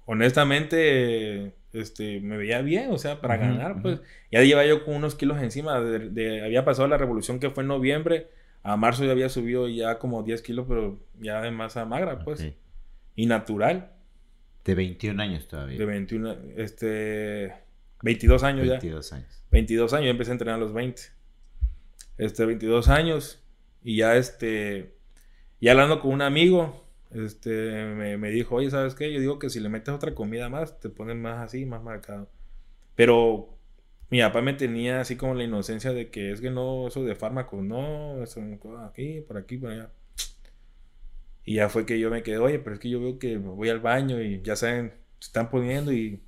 [0.06, 3.82] honestamente, este, me veía bien, o sea, para Ujú, ganar, ujú.
[3.84, 4.02] pues.
[4.32, 5.80] Ya llevaba yo con unos kilos encima.
[5.80, 8.28] de- de- había pasado la revolución que fue en noviembre.
[8.64, 12.42] A marzo ya había subido ya como 10 kilos, pero ya de masa magra, pues.
[12.42, 12.54] Ok.
[13.16, 13.92] Y natural.
[14.66, 15.78] De 21 años todavía.
[15.80, 17.54] De 21, este,
[18.04, 18.74] 22 años ya.
[18.74, 19.44] 22 años.
[19.52, 21.02] 22 años, yo empecé a entrenar a los 20.
[22.18, 23.44] Este, 22 años.
[23.84, 24.96] Y ya este,
[25.60, 29.12] ya hablando con un amigo, este, me, me dijo, oye, ¿sabes qué?
[29.12, 32.30] Yo digo que si le metes otra comida más, te pones más así, más marcado.
[32.96, 33.58] Pero
[34.12, 37.16] mi papá me tenía así como la inocencia de que es que no, eso de
[37.16, 38.42] fármacos, no, eso
[38.86, 39.90] aquí, por aquí, por allá.
[41.46, 43.70] Y ya fue que yo me quedé, oye, pero es que yo veo que voy
[43.70, 46.22] al baño y ya saben, se están poniendo y,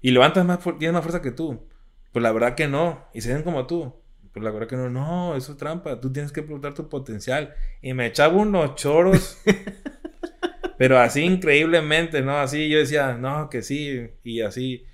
[0.00, 1.66] y levantas más, tienes más fuerza que tú.
[2.12, 3.04] Pues la verdad que no.
[3.14, 3.94] Y se ven como tú.
[4.32, 4.88] Pues la verdad que no.
[4.90, 6.00] No, eso es trampa.
[6.00, 7.54] Tú tienes que explotar tu potencial.
[7.82, 9.38] Y me echaba unos choros.
[10.78, 12.38] pero así increíblemente, ¿no?
[12.38, 14.10] Así yo decía, no, que sí.
[14.24, 14.84] Y así.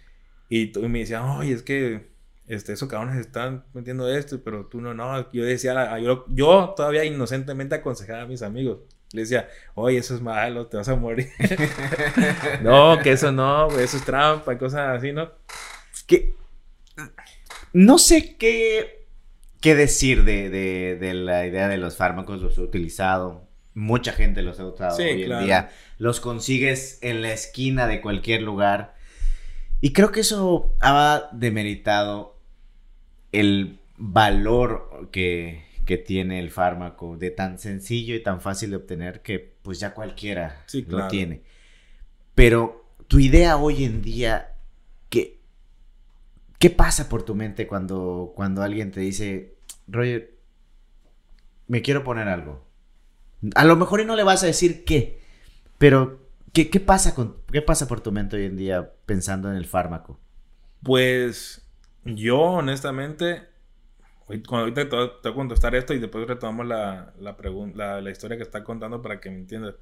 [0.49, 2.11] Y, tú- y me decían, oye, es que
[2.49, 4.43] este, esos cabrones están metiendo esto.
[4.45, 5.31] Pero tú no, no.
[5.33, 8.81] Yo decía, yo, yo todavía inocentemente aconsejaba a mis amigos.
[9.13, 11.29] Le decía, oye, eso es malo, te vas a morir.
[12.63, 15.31] no, que eso no, güey, eso es trampa, y cosas así, ¿no?
[16.07, 16.35] que
[17.73, 19.07] no sé qué,
[19.61, 23.49] qué decir de, de- de la idea de los fármacos, los he utilizado.
[23.75, 25.41] Mucha gente los ha usado Sí, hoy claro.
[25.41, 25.71] en día.
[25.99, 28.95] Los consigues en la esquina de cualquier lugar.
[29.81, 32.39] Y creo que eso ha demeritado
[33.33, 39.23] el valor que, que tiene el fármaco de tan sencillo y tan fácil de obtener
[39.23, 41.43] que pues ya cualquiera Sí, lo tiene.
[42.35, 44.55] Pero tu idea hoy en día,
[45.09, 45.43] ¿qué,
[46.63, 49.57] ¿Qué pasa por tu mente cuando, cuando alguien te dice,
[49.89, 50.39] Roger,
[51.67, 52.65] me quiero poner algo?
[53.57, 55.21] A lo mejor y no le vas a decir qué,
[55.79, 56.21] pero
[56.53, 59.67] ¿qué, qué pasa, con, ¿qué pasa por tu mente hoy en día pensando en el
[59.67, 60.21] fármaco?
[60.85, 61.67] Pues
[62.05, 63.43] yo, honestamente,
[64.29, 67.37] ahorita te voy a contestar esto y después retomamos la, la,
[67.75, 69.75] la, la historia que está contando para que me entiendas.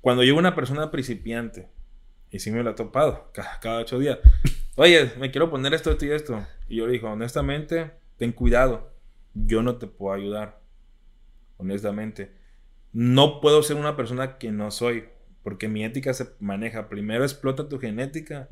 [0.00, 1.68] Cuando yo una persona principiante,
[2.30, 4.18] y sí me lo he topado cada, ocho días,
[4.76, 6.46] oye, me quiero poner esto, esto y esto.
[6.68, 8.92] Y yo le digo, honestamente, ten cuidado,
[9.34, 10.60] yo no te puedo ayudar.
[11.56, 12.32] Honestamente,
[12.92, 15.08] no puedo ser una persona que no soy,
[15.42, 16.88] porque mi ética se maneja.
[16.88, 18.48] Primero explota tu genética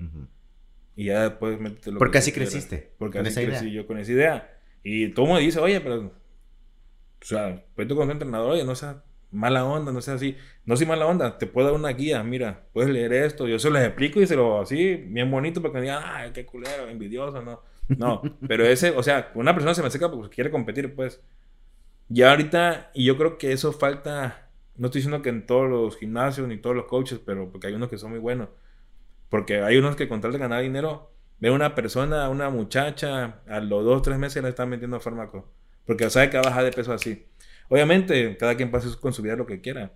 [0.97, 2.93] y ya después métete lo Porque así creciste.
[2.99, 4.56] Porque así crecí yo con esa idea.
[4.89, 5.97] Y todo me dice, oye, pero.
[6.01, 10.37] O sea, tú con tu entrenador, oye, no sea mala onda, no sea así.
[10.65, 13.49] No soy mala onda, te puedo dar una guía, mira, puedes leer esto.
[13.49, 16.47] Yo se lo explico y se lo así, bien bonito, para que digan, ay, qué
[16.47, 17.63] culero, envidioso, no.
[17.89, 21.21] No, pero ese, o sea, una persona se me seca porque quiere competir, pues.
[22.09, 24.51] Ya ahorita, y yo creo que eso falta.
[24.77, 27.75] No estoy diciendo que en todos los gimnasios ni todos los coaches, pero porque hay
[27.75, 28.51] unos que son muy buenos.
[29.31, 33.61] Porque hay unos que con tal de ganar dinero Ve una persona, una muchacha, a
[33.61, 35.45] los dos, tres meses le están metiendo fármacos.
[35.85, 37.27] Porque sabe que va a bajar de peso así.
[37.69, 39.93] Obviamente, cada quien pasa con su vida lo que quiera.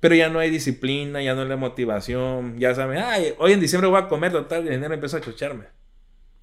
[0.00, 2.58] Pero ya no hay disciplina, ya no hay motivación.
[2.58, 5.20] Ya saben, ay, hoy en diciembre voy a comer total y en enero empiezo a
[5.20, 5.66] chocharme.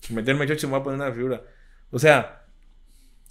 [0.10, 1.44] Meterme chocho y me voy a poner una figura.
[1.92, 2.46] O sea,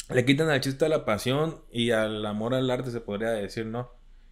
[0.08, 3.66] le quitan al chiste a la pasión y al amor al arte, se podría decir,
[3.66, 3.90] ¿no?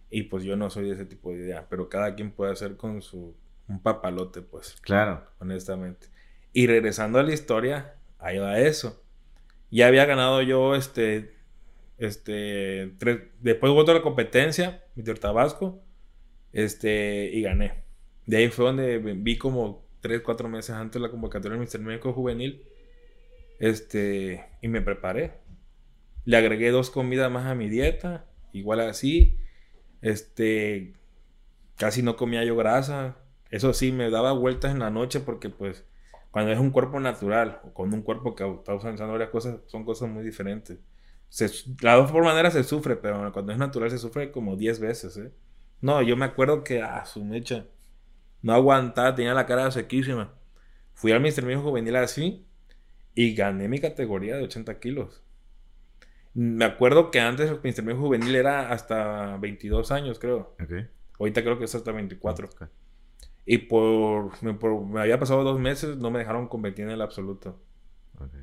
[0.09, 1.67] Y pues yo no soy de ese tipo de idea.
[1.69, 3.35] Pero cada quien puede hacer con su.
[3.67, 4.77] Un papalote, pues.
[4.81, 5.27] Claro.
[5.39, 6.07] Honestamente.
[6.53, 9.03] Y regresando a la historia, ahí va eso.
[9.71, 11.35] Ya había ganado yo este.
[11.97, 12.93] Este.
[13.39, 15.83] después hubo otra competencia, mi Tabasco.
[16.53, 17.29] Este.
[17.31, 17.83] Y gané.
[18.25, 22.13] De ahí fue donde vi como 3, 4 meses antes la convocatoria del Mister México
[22.13, 22.63] Juvenil.
[23.59, 24.45] Este.
[24.61, 25.33] Y me preparé.
[26.25, 28.25] Le agregué dos comidas más a mi dieta.
[28.53, 29.37] Igual así.
[30.01, 30.93] Este.
[31.77, 33.17] Casi no comía yo grasa.
[33.51, 35.85] Eso sí, me daba vueltas en la noche porque pues
[36.31, 39.83] cuando es un cuerpo natural o con un cuerpo que está usando varias cosas, son
[39.83, 40.79] cosas muy diferentes.
[41.29, 41.45] Se,
[41.81, 45.17] las dos por manera se sufre, pero cuando es natural se sufre como 10 veces,
[45.17, 45.31] ¿eh?
[45.81, 47.67] No, yo me acuerdo que, ah, su mecha,
[48.41, 50.33] no aguantaba, tenía la cara sequísima.
[50.93, 52.45] Fui al Mister México Juvenil así
[53.15, 55.23] y gané mi categoría de 80 kilos.
[56.33, 60.55] Me acuerdo que antes el Mister México Juvenil era hasta 22 años, creo.
[61.19, 62.49] Ahorita creo que es hasta 24.
[63.45, 67.59] Y por, me había pasado dos meses, no me dejaron competir en el absoluto.
[68.15, 68.41] Okay.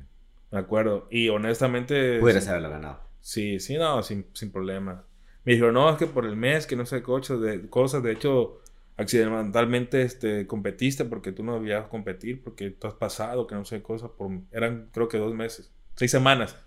[0.51, 1.07] Me acuerdo.
[1.09, 2.19] Y honestamente.
[2.19, 2.99] Pudieras haberlo ganado.
[3.21, 5.03] Sí, sí, no, sin, sin problema.
[5.43, 8.03] Me dijo, no, es que por el mes, que no sé, coches de cosas.
[8.03, 8.59] De hecho,
[8.97, 13.81] accidentalmente este, competiste porque tú no debías competir, porque tú has pasado, que no sé,
[13.81, 14.09] cosas.
[14.11, 16.57] Por, eran, creo que dos meses, seis semanas.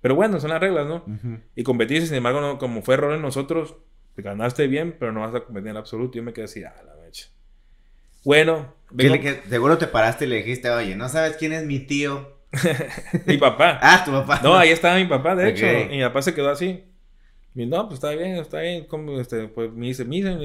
[0.00, 1.04] Pero bueno, son las reglas, ¿no?
[1.54, 3.76] Y competiste, sin embargo, como fue error en nosotros,
[4.14, 6.16] te ganaste bien, pero no vas a competir en el absoluto.
[6.16, 6.94] Yo me quedé así, ah, la
[8.24, 8.74] bueno.
[9.48, 12.34] seguro te paraste y le dijiste, oye, ¿no sabes quién es mi tío?
[13.26, 13.78] mi papá.
[13.82, 14.40] ah, tu papá.
[14.42, 15.66] No, ahí estaba mi papá, de hecho.
[15.66, 16.84] Y mi papá se quedó así.
[17.54, 18.86] Y no, pues está bien, está bien.
[18.86, 20.36] Como, este, pues me dice, mira,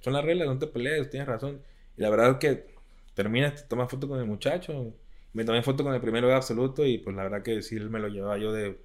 [0.00, 1.62] son las reglas, no te pelees, tienes razón.
[1.96, 2.66] Y la verdad es que
[3.14, 4.94] terminas, te tomas foto con el muchacho.
[5.32, 7.98] Me tomé foto con el primero de absoluto y pues la verdad que sí me
[7.98, 8.78] lo llevaba yo de,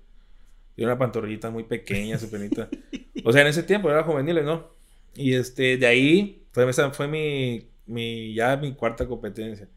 [0.75, 2.69] de una pantorrillita muy pequeña, penita.
[3.23, 4.71] o sea, en ese tiempo era juvenil, ¿no?
[5.15, 9.67] Y este, de ahí, fue, fue mi mi, ya mi cuarta competencia.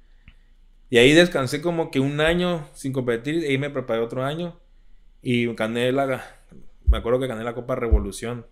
[0.91, 4.59] Y ahí descansé como que un año sin competir, y ahí me preparé otro año
[5.23, 6.23] y gané la,
[6.87, 8.47] me acuerdo que gané la Copa Revolución,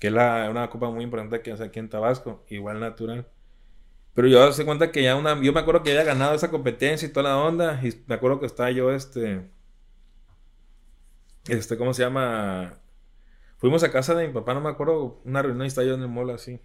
[0.00, 3.28] que es la, una copa muy importante que hace aquí en Tabasco, igual natural.
[4.14, 7.06] Pero yo se cuenta que ya una, yo me acuerdo que había ganado esa competencia
[7.08, 9.48] y toda la onda, y me acuerdo que estaba yo este,
[11.48, 12.80] este, ¿cómo se llama?
[13.58, 16.02] Fuimos a casa de mi papá, no me acuerdo, una reunión y estaba yo en
[16.02, 16.60] el mall así.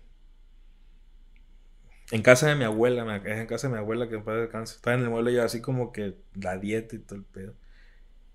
[2.12, 4.76] En casa de mi abuela, es en casa de mi abuela que padre cáncer.
[4.76, 7.54] Estaba en el mueble yo así como que la dieta y todo el pedo.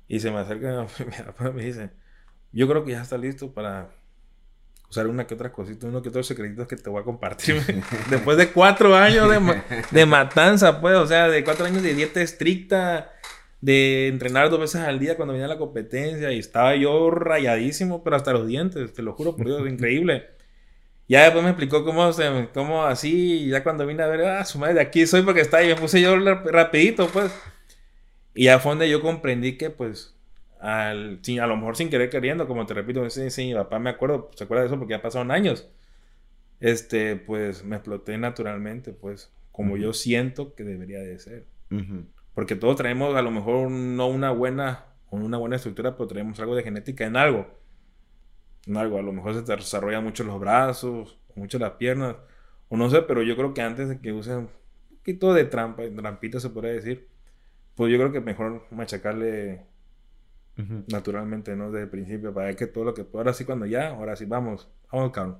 [0.08, 1.90] Y se me acerca mi papá y me dice,
[2.52, 3.90] yo creo que ya está listo para
[4.88, 7.61] usar una que otra cosita, uno que otros secretitos que te voy a compartir.
[8.11, 12.22] Después de cuatro años de, de, matanza, pues, o sea, de cuatro años de dieta
[12.22, 13.12] estricta,
[13.61, 18.16] de entrenar dos veces al día cuando venía la competencia y estaba yo rayadísimo, pero
[18.16, 20.36] hasta los dientes, te lo juro por Dios, increíble.
[21.09, 24.44] Ya después me explicó cómo, se, cómo así, y ya cuando vine a ver, ah,
[24.44, 27.32] su madre, de aquí soy porque está ahí, me puse yo rapidito, pues.
[28.34, 30.16] Y ya fue donde yo comprendí que, pues,
[30.61, 33.90] al, a lo mejor sin querer queriendo, como te repito, sí, sí, mi papá me
[33.90, 35.68] acuerdo, se acuerda de eso porque ya pasaron años.
[36.59, 41.46] Este, pues, me exploté naturalmente, pues, como yo siento que debería de ser.
[42.34, 46.54] Porque todos traemos a lo mejor no una buena, una buena estructura, pero traemos algo
[46.57, 47.55] de genética en algo.
[48.74, 52.16] Algo, a lo mejor se te desarrollan mucho los brazos, mucho las piernas,
[52.68, 54.50] o no sé, pero yo creo que antes de que usen un
[54.98, 57.08] poquito de trampa, trampita se podría decir,
[57.74, 59.66] pues yo creo que mejor machacarle
[60.88, 61.70] naturalmente, ¿no?
[61.70, 63.06] Desde el principio, para que todo lo que...
[63.12, 65.38] Ahora sí, cuando ya, ahora sí, vamos, vamos, cabrón.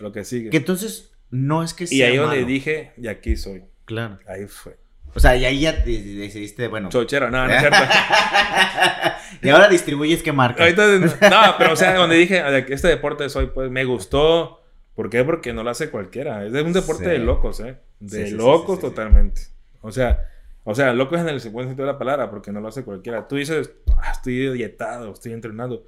[0.00, 0.50] Lo que sigue.
[0.50, 3.64] Que entonces no es que sea Y ahí donde dije, y aquí soy.
[3.84, 4.18] Claro.
[4.26, 4.76] Ahí fue.
[5.16, 6.90] O sea, y ahí ya decidiste, bueno.
[6.90, 7.78] Chochera, no, no es cierto.
[9.42, 10.62] y ahora distribuyes qué marca.
[11.30, 14.62] no, pero o sea, donde dije, este deporte soy, pues me gustó.
[14.94, 15.24] ¿Por qué?
[15.24, 16.44] Porque no lo hace cualquiera.
[16.44, 17.78] Es un deporte de locos, ¿eh?
[17.98, 19.40] De locos totalmente.
[19.80, 20.28] O sea,
[20.64, 23.26] o sea, locos en el buen sentido de la palabra, porque no lo hace cualquiera.
[23.26, 25.86] Tú dices, ah, estoy dietado, estoy entrenando.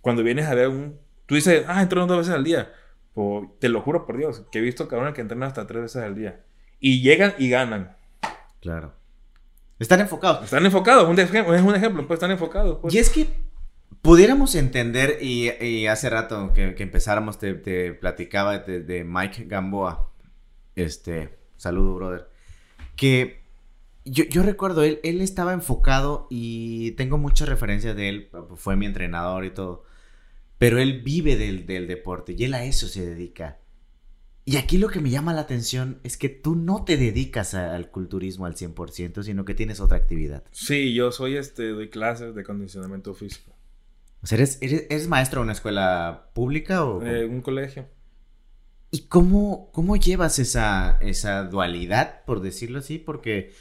[0.00, 0.98] Cuando vienes a ver un.
[1.26, 2.72] Tú dices, ah, entreno dos veces al día.
[3.12, 6.02] Pues, te lo juro por Dios, que he visto cabrones que entrenan hasta tres veces
[6.02, 6.40] al día.
[6.80, 7.99] Y llegan y ganan.
[8.60, 8.94] Claro.
[9.78, 10.44] Están enfocados.
[10.44, 12.78] Están enfocados, un es un ejemplo, pues están enfocados.
[12.82, 12.94] Pues.
[12.94, 13.28] Y es que
[14.02, 20.12] pudiéramos entender, y, hace rato que, empezáramos te, platicaba de, Mike Gamboa,
[20.76, 22.28] este, saludo brother,
[22.96, 23.40] que
[24.04, 28.86] yo, yo, recuerdo, él, él estaba enfocado y tengo muchas referencias de él, fue mi
[28.86, 29.84] entrenador y todo,
[30.58, 33.59] pero él vive del, del deporte y él a eso se dedica.
[34.50, 37.88] Y aquí lo que me llama la atención es que tú no te dedicas al
[37.92, 40.42] culturismo al 100%, sino que tienes otra actividad.
[40.50, 43.54] Sí, yo soy este, doy clases de condicionamiento físico.
[44.24, 47.00] O sea, ¿eres, eres, maestro en una escuela pública o...?
[47.06, 47.86] Eh, un colegio.
[48.90, 52.98] ¿Y cómo, cómo llevas esa, esa dualidad, por decirlo así?
[52.98, 53.52] Porque,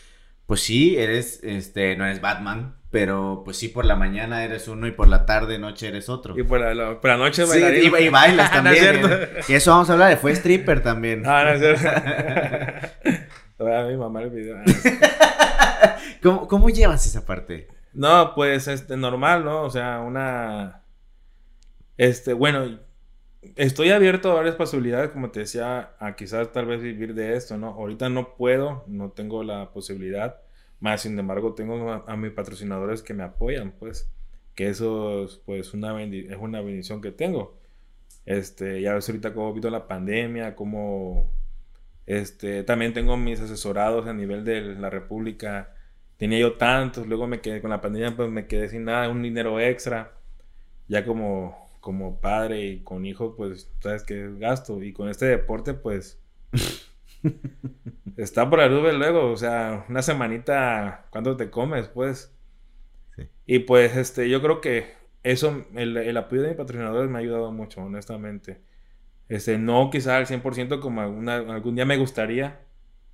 [0.47, 4.87] pues sí, eres, este, no eres Batman, pero pues sí, por la mañana eres uno
[4.87, 6.37] y por la tarde, noche eres otro.
[6.37, 9.01] Y por la, noche sí, y, y, bailas también.
[9.47, 11.23] y eso vamos a hablar, fue stripper también.
[11.25, 11.87] Ah, no es cierto.
[13.67, 14.55] a mi mamá le pidió.
[16.23, 17.67] ¿Cómo, ¿Cómo llevas esa parte?
[17.93, 19.61] No, pues este, normal, ¿no?
[19.63, 20.81] O sea, una.
[21.97, 22.79] Este, bueno,
[23.55, 27.57] estoy abierto a varias posibilidades, como te decía, a quizás tal vez vivir de esto,
[27.57, 27.67] ¿no?
[27.67, 30.41] Ahorita no puedo, no tengo la posibilidad
[30.79, 34.09] más, sin embargo, tengo a, mis patrocinadores que me apoyan, pues.
[34.55, 37.57] Que eso es, pues, una es una bendición que tengo.
[38.25, 41.31] Este, ya ves ahorita cómo habido la pandemia, cómo...
[42.05, 45.75] Este, también tengo mis asesorados a nivel de la República.
[46.17, 49.21] Tenía yo tantos, luego me quedé con la pandemia, pues me quedé sin nada, un
[49.23, 50.13] dinero extra.
[50.87, 54.81] Ya como, como padre y con hijo, pues sabes que gasto.
[54.83, 56.19] Y con este deporte, pues
[58.17, 62.35] Está por la nube luego, o sea, una semanita, ¿cuánto te comes, pues?
[63.45, 64.93] Y pues, este, yo creo que
[65.23, 68.61] eso, el, apoyo de mis patrocinadores me ha ayudado mucho, honestamente.
[69.27, 72.61] Este, no quizá al 100% como algún día me gustaría,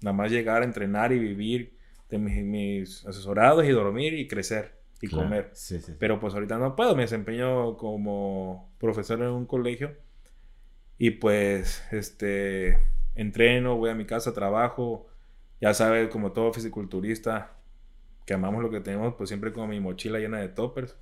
[0.01, 1.77] nada más llegar a entrenar y vivir
[2.09, 5.51] de mis, asesorados y dormir y crecer y comer.
[5.99, 9.95] Pero pues ahorita no puedo, me desempeño como profesor en un colegio
[10.97, 12.77] y pues, este
[13.15, 15.07] entreno, voy a mi casa, trabajo,
[15.61, 17.53] ya sabes, como todo fisiculturista,
[18.25, 20.95] que amamos lo que tenemos, pues siempre con mi mochila llena de toppers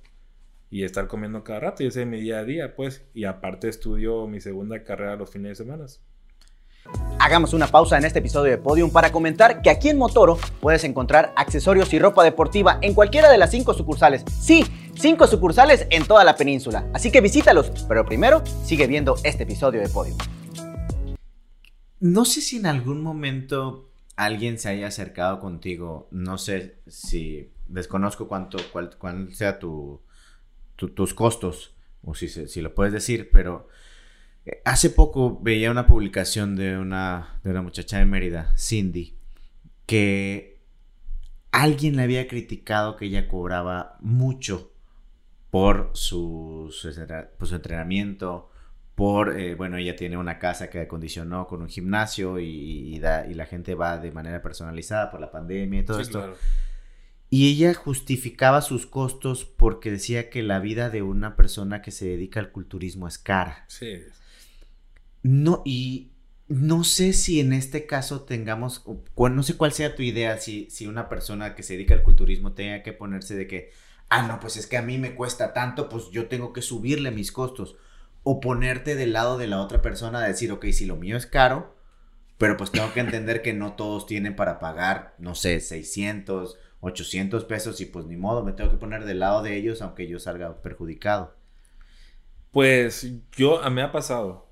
[0.70, 3.68] y estar comiendo cada rato, y ese es mi día a día, pues, y aparte
[3.68, 5.86] estudio mi segunda carrera los fines de semana.
[7.18, 10.84] Hagamos una pausa en este episodio de Podium para comentar que aquí en Motoro puedes
[10.84, 14.24] encontrar accesorios y ropa deportiva en cualquiera de las cinco sucursales.
[14.40, 16.86] Sí, cinco sucursales en toda la península.
[16.92, 20.18] Así que visítalos, pero primero sigue viendo este episodio de Podium.
[22.04, 26.06] No sé si en algún momento alguien se haya acercado contigo.
[26.10, 30.02] No sé si desconozco cuánto, cuál, sea tu,
[30.76, 33.70] tus costos, o si, si lo puedes decir, pero
[34.44, 39.16] eh, hace poco veía una publicación de una, de una muchacha de Mérida, Cindy,
[39.86, 40.60] que
[41.52, 44.74] alguien le había criticado que ella cobraba mucho
[45.48, 46.70] por su,
[47.38, 48.50] por su entrenamiento,
[48.94, 53.34] por, eh, bueno, ella tiene una casa que acondicionó con un gimnasio y, da, y,
[53.34, 56.36] la gente va de manera personalizada por la pandemia y todo esto.
[57.28, 62.06] Y ella justificaba sus costos porque decía que la vida de una persona que se
[62.06, 63.64] dedica al culturismo es cara.
[63.66, 64.02] Sí.
[65.24, 66.12] No, y
[66.46, 68.84] no sé si en este caso tengamos,
[69.16, 72.52] no sé cuál sea tu idea, si, si una persona que se dedica al culturismo
[72.52, 73.72] tenga que ponerse de que,
[74.08, 77.10] ah, no, pues es que a mí me cuesta tanto, pues yo tengo que subirle
[77.10, 77.76] mis costos
[78.24, 81.26] o ponerte del lado de la otra persona a decir, ok, si lo mío es
[81.26, 81.76] caro,
[82.38, 87.44] pero pues tengo que entender que no todos tienen para pagar, no sé, 600, 800
[87.44, 90.18] pesos y pues ni modo, me tengo que poner del lado de ellos aunque yo
[90.18, 91.36] salga perjudicado.
[92.50, 94.48] Pues yo, a mí me ha pasado,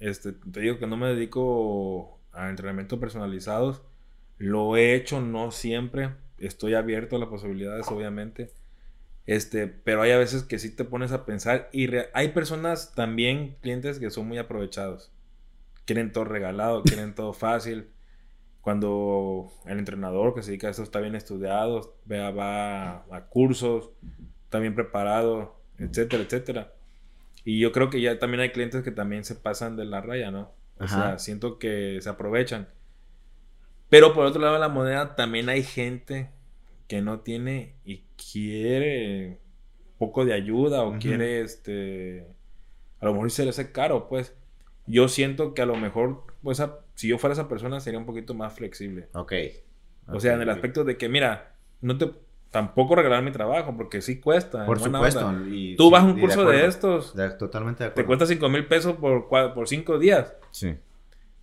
[0.00, 3.82] este, te digo que no me dedico a entrenamientos personalizados,
[4.38, 8.50] lo he hecho no siempre, estoy abierto a las posibilidades, obviamente.
[9.26, 13.56] Este, pero hay a veces que sí te pones a pensar y hay personas también,
[13.62, 15.12] clientes que son muy aprovechados.
[15.86, 17.88] Quieren todo regalado, quieren todo fácil.
[18.60, 23.90] Cuando el entrenador que se dedica a eso está bien estudiado, va, va a cursos,
[24.44, 26.72] está bien preparado, etcétera, etcétera.
[27.44, 30.30] Y yo creo que ya también hay clientes que también se pasan de la raya,
[30.30, 30.52] ¿no?
[30.78, 32.68] O sea, siento que se aprovechan.
[33.90, 36.30] Pero por otro lado de la moneda también hay gente
[36.88, 39.40] que no tiene y quiere
[39.98, 42.26] poco de ayuda o quiere este
[43.00, 44.36] a lo mejor se le hace caro, pues
[44.86, 46.62] yo siento que a lo mejor pues
[46.94, 49.08] si yo fuera esa persona sería un poquito más flexible.
[49.14, 49.32] Ok.
[50.08, 52.10] O sea, en el aspecto de que mira, no te
[52.54, 54.64] tampoco regalar mi trabajo porque sí cuesta.
[54.64, 55.34] Por supuesto.
[55.76, 57.12] Tú vas a un curso de, estos.
[57.36, 57.94] totalmente de acuerdo.
[57.94, 60.36] Te cuesta 5 mil pesos por, por cinco días.
[60.52, 60.76] Sí.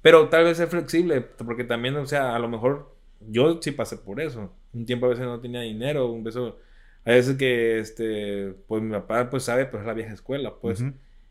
[0.01, 2.95] Pero tal vez ser flexible, porque también, o sea, a lo mejor
[3.29, 4.53] yo sí pasé por eso.
[4.73, 6.59] Un tiempo a veces no tenía dinero, un beso.
[7.05, 10.83] A veces que, este, pues mi papá, pues sabe, pues es la vieja escuela, pues.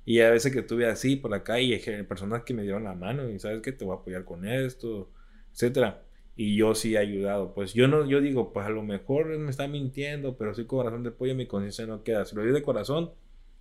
[0.04, 2.94] Y a veces que estuve así por la calle, hay personas que me dieron la
[2.94, 5.10] mano y sabes que te voy a apoyar con esto,
[5.52, 6.02] etcétera.
[6.36, 7.54] Y yo sí he ayudado.
[7.54, 11.02] Pues yo no, yo digo, pues a lo mejor me está mintiendo, pero sí corazón
[11.04, 12.24] de pollo, mi conciencia no queda.
[12.24, 13.12] Si lo digo de corazón,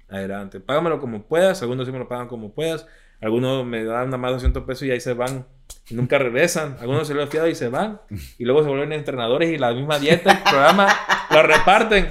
[0.08, 0.60] adelante.
[0.60, 2.88] Págamelo como puedas, algunos sí me lo pagan como puedas.
[3.22, 5.46] Algunos me dan nada más 200 pesos y ahí se van.
[5.92, 6.78] Nunca regresan.
[6.80, 8.02] Algunos se lo han fiado y se van.
[8.38, 10.88] Y luego se vuelven entrenadores y la misma dieta, el programa,
[11.32, 12.10] lo reparten.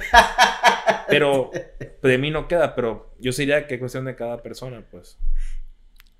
[1.07, 1.51] Pero
[2.03, 2.75] de mí no queda.
[2.75, 5.17] Pero yo diría que es cuestión de cada persona, pues.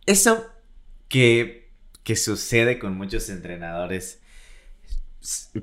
[0.05, 0.49] Eso
[1.07, 1.71] que,
[2.03, 4.21] que sucede con muchos entrenadores.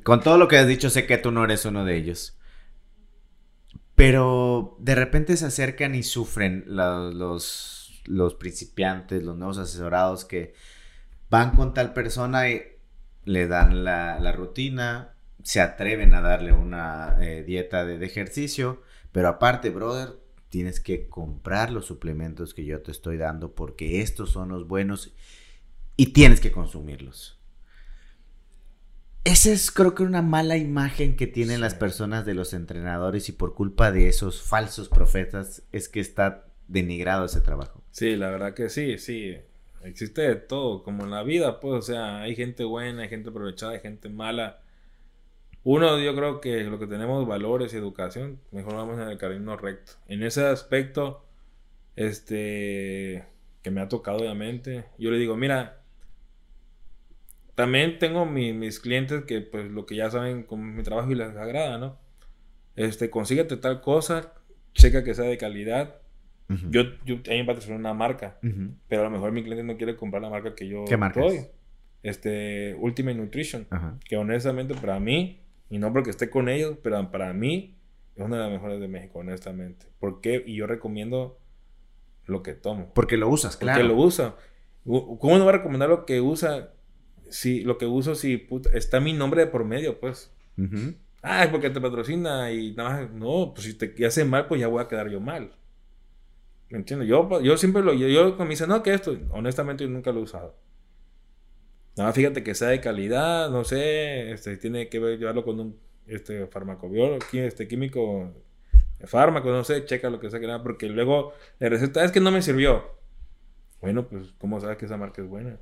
[0.02, 2.38] Con todo lo que has dicho, sé que tú no eres uno de ellos.
[3.94, 7.76] Pero de repente se acercan y sufren los
[8.06, 10.54] los principiantes, los nuevos asesorados que
[11.30, 12.62] van con tal persona y
[13.24, 19.70] le dan la, rutina, se atreven a darle una eh, dieta de, ejercicio, pero aparte,
[19.70, 24.68] brother, tienes que comprar los suplementos que yo te estoy dando porque estos son los
[24.68, 25.14] buenos
[25.96, 27.40] y tienes que consumirlos.
[29.24, 33.32] Esa es creo que una mala imagen que tienen las personas de los entrenadores y
[33.32, 37.82] por culpa de esos falsos profetas es que está denigrado ese trabajo.
[37.90, 39.36] Sí, la verdad que sí, sí.
[39.86, 43.30] Existe de todo, como en la vida, pues, o sea, hay gente buena, hay gente
[43.30, 44.60] aprovechada, hay gente mala.
[45.64, 49.56] Uno, yo creo que lo que tenemos valores y educación, mejor vamos en el camino
[49.56, 49.92] recto.
[50.08, 51.24] En ese aspecto,
[51.96, 53.24] este,
[53.62, 55.80] que me ha tocado obviamente, yo le digo, mira,
[57.54, 61.34] también tengo mis clientes que pues lo que ya saben con mi trabajo y les
[61.36, 61.98] agrada, ¿no?
[62.76, 64.34] Este, consíguete tal cosa,
[64.74, 66.00] checa que sea de calidad,
[66.70, 68.38] yo, yo, a mí me patrocina una marca,
[68.88, 71.20] pero a lo mejor mi cliente no quiere comprar la marca que yo ¿Qué marca
[71.20, 71.40] doy.
[72.02, 73.66] Este, Ultimate Nutrition,
[74.04, 77.76] que honestamente para mí, y no porque esté con ellos, pero para mí
[78.14, 79.86] es una de las mejores de México, honestamente.
[79.98, 80.42] ¿Por qué?
[80.46, 81.38] Y yo recomiendo
[82.24, 82.92] lo que tomo.
[82.94, 83.80] Porque lo usas, claro.
[83.80, 84.36] Porque lo usa.
[84.84, 86.72] ¿Cómo no va a recomendar lo que usa?
[87.28, 90.32] Si lo que uso, si está mi nombre de por medio, pues.
[91.22, 93.10] Ah, es porque te patrocina y nada más.
[93.10, 95.50] No, pues si te hace mal, pues ya voy a quedar yo mal.
[96.68, 97.08] ¿Me entiendes?
[97.08, 97.92] Yo, yo siempre lo.
[97.94, 100.56] Yo, yo me dice, no, que esto, honestamente, yo nunca lo he usado.
[101.96, 105.80] Nada, fíjate que sea de calidad, no sé, este, tiene que ver, llevarlo con un
[106.06, 108.34] este, farmacobiólogo, este, químico,
[109.04, 112.20] fármaco, no sé, checa lo que sea que nada, porque luego la receta es que
[112.20, 112.96] no me sirvió.
[113.80, 115.58] Bueno, pues, ¿cómo sabes que esa marca es buena?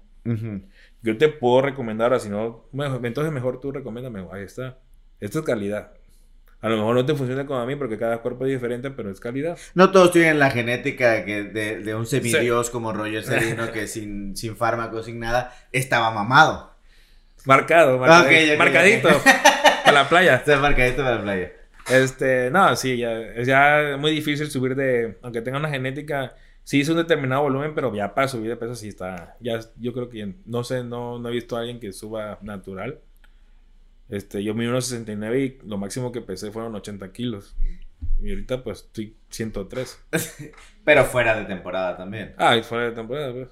[1.03, 4.79] Yo te puedo recomendar, si no, entonces mejor tú recomiéndame, ahí está.
[5.21, 5.93] Esto es calidad.
[6.65, 9.11] A lo mejor no te funciona como a mí porque cada cuerpo es diferente, pero
[9.11, 9.59] es calidad.
[9.75, 14.57] No todos tienen la genética de, de, un semidios como Roger Serino que sin, sin
[14.57, 16.75] fármacos, sin nada, estaba mamado.
[17.45, 18.57] Marcado, marcadito.
[18.57, 19.09] marcadito
[19.85, 20.37] para la playa.
[20.37, 21.53] Está marcadito para la playa.
[21.91, 26.81] Este, no, sí, ya, es ya muy difícil subir de, aunque tenga una genética, sí
[26.81, 30.09] es un determinado volumen, pero ya para subir de peso sí está, ya, yo creo
[30.09, 33.01] que, no sé, no, no he visto a alguien que suba natural.
[34.09, 37.57] Este, yo mido unos 69 y lo máximo que pesé fueron 80 kilos.
[38.23, 40.05] Y ahorita pues estoy 103.
[40.85, 42.35] Pero fuera de temporada también.
[42.39, 43.49] Ah, y fuera de temporada, pues.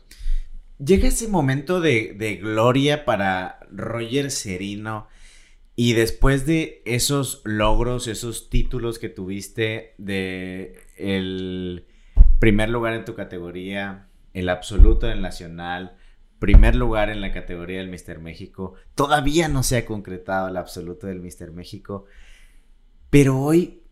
[0.78, 5.08] Llega ese momento de, de gloria para Roger Serino.
[5.74, 11.86] Y después de esos logros, esos títulos que tuviste de el
[12.38, 15.96] primer lugar en tu categoría, el absoluto del nacional,
[16.42, 18.74] primer lugar en la categoría del Mister México.
[18.96, 22.06] Todavía no se ha concretado el absoluto del Mister México.
[23.10, 23.84] Pero hoy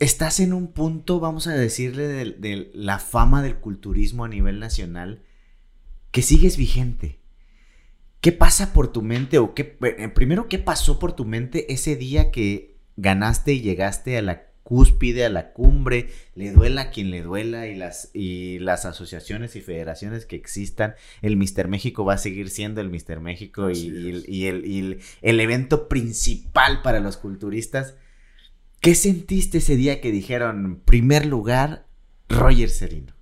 [0.00, 5.22] estás en un punto, vamos a decirle, de, la fama del culturismo a nivel nacional,
[6.10, 7.20] que sigues vigente.
[8.20, 11.94] ¿Qué pasa por tu mente o qué, eh, primero, qué pasó por tu mente ese
[11.94, 17.10] día que ganaste y llegaste a la cúspide, a la cumbre, le duela a quien
[17.10, 22.14] le duela y las, y las asociaciones y federaciones que existan, el Mister México va
[22.14, 23.78] a seguir siendo el Mister México y,
[24.26, 27.96] y, el, y el, evento principal para los culturistas.
[28.80, 31.86] ¿Qué sentiste ese día que dijeron primer lugar
[32.28, 33.14] Roger Serino?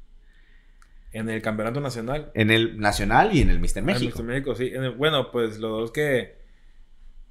[1.12, 2.30] En el campeonato nacional.
[2.34, 4.20] En el nacional y en el Mister México.
[4.20, 4.70] En el México, sí.
[4.96, 6.39] bueno, pues los dos que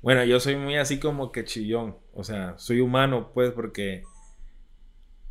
[0.01, 1.97] bueno, yo soy muy así como que chillón.
[2.13, 4.03] O sea, soy humano, pues, porque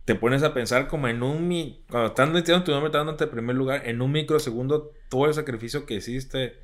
[0.04, 1.48] te pones a pensar como en un...
[1.88, 6.58] Cuando estás metiendo tu en primer lugar, en un microsegundo, todo el sacrificio que hiciste,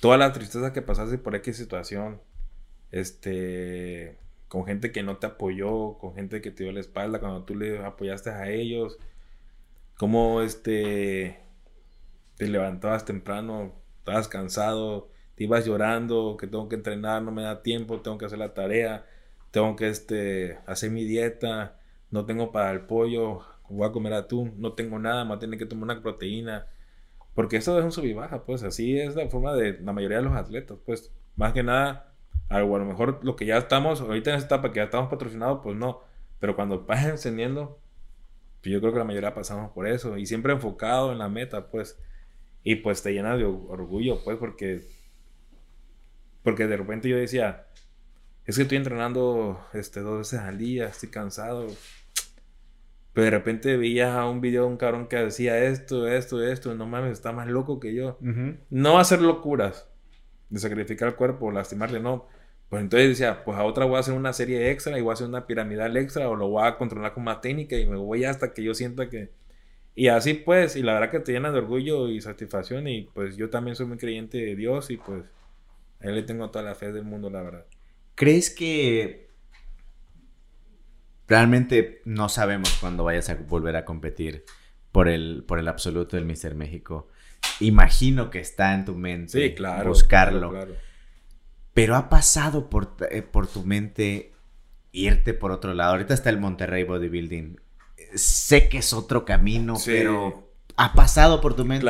[0.00, 2.20] toda la tristeza que pasaste por X situación,
[2.90, 4.18] este...
[4.48, 7.56] Con gente que no te apoyó, con gente que te dio la espalda cuando tú
[7.56, 8.96] le apoyaste a ellos.
[9.96, 11.40] Como este...
[12.36, 17.62] Te levantabas temprano, estabas cansado te ibas llorando, que tengo que entrenar, no me da
[17.62, 19.06] tiempo, tengo que hacer la tarea,
[19.50, 21.78] tengo que este, hacer mi dieta,
[22.10, 25.66] no tengo para el pollo, voy a comer atún, no tengo nada, más tener que
[25.66, 26.66] tomar una proteína.
[27.34, 30.18] Porque eso es un sub y baja, pues así es la forma de la mayoría
[30.18, 32.14] de los atletas, pues más que nada,
[32.48, 35.60] a lo mejor lo que ya estamos, ahorita en esta etapa que ya estamos patrocinados,
[35.62, 36.00] pues no,
[36.40, 37.78] pero cuando vas encendiendo,
[38.62, 41.70] pues yo creo que la mayoría pasamos por eso y siempre enfocado en la meta,
[41.70, 41.98] pues,
[42.62, 44.82] y pues te llena de orgullo, pues, porque
[46.46, 47.66] porque de repente yo decía,
[48.44, 51.66] es que estoy entrenando este, dos veces al día, estoy cansado.
[53.12, 56.86] Pero de repente veía un video de un cabrón que decía esto, esto, esto, no
[56.86, 58.16] mames, está más loco que yo.
[58.70, 59.88] No hacer locuras
[60.48, 62.28] de sacrificar el cuerpo, lastimarte, no.
[62.68, 65.14] Pues entonces decía, pues a otra voy a hacer una serie extra y voy a
[65.14, 68.24] hacer una piramidal extra o lo voy a controlar con más técnica y me voy
[68.24, 69.32] hasta que yo sienta que...
[69.96, 73.36] Y así pues, y la verdad que te llena de orgullo y satisfacción y pues
[73.36, 75.24] yo también soy muy creyente de Dios y pues
[76.00, 77.66] a él le tengo toda la fe del mundo, la verdad.
[78.14, 79.30] ¿Crees que
[81.28, 84.44] realmente no sabemos cuándo vayas a volver a competir
[84.92, 87.08] por el, por el absoluto del Mister México?
[87.60, 90.54] Imagino que está en tu mente claro, buscarlo.
[91.74, 94.32] Pero ha pasado por, eh, por tu mente
[94.92, 95.92] irte por otro lado.
[95.92, 97.60] Ahorita está el Monterrey Bodybuilding.
[98.14, 101.86] Sé que es otro camino, pero ha pasado por tu mente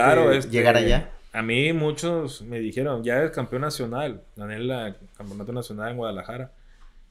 [0.50, 1.12] llegar allá.
[1.37, 6.55] A mí muchos me dijeron, ya eres campeón nacional, gané el campeonato nacional en Guadalajara.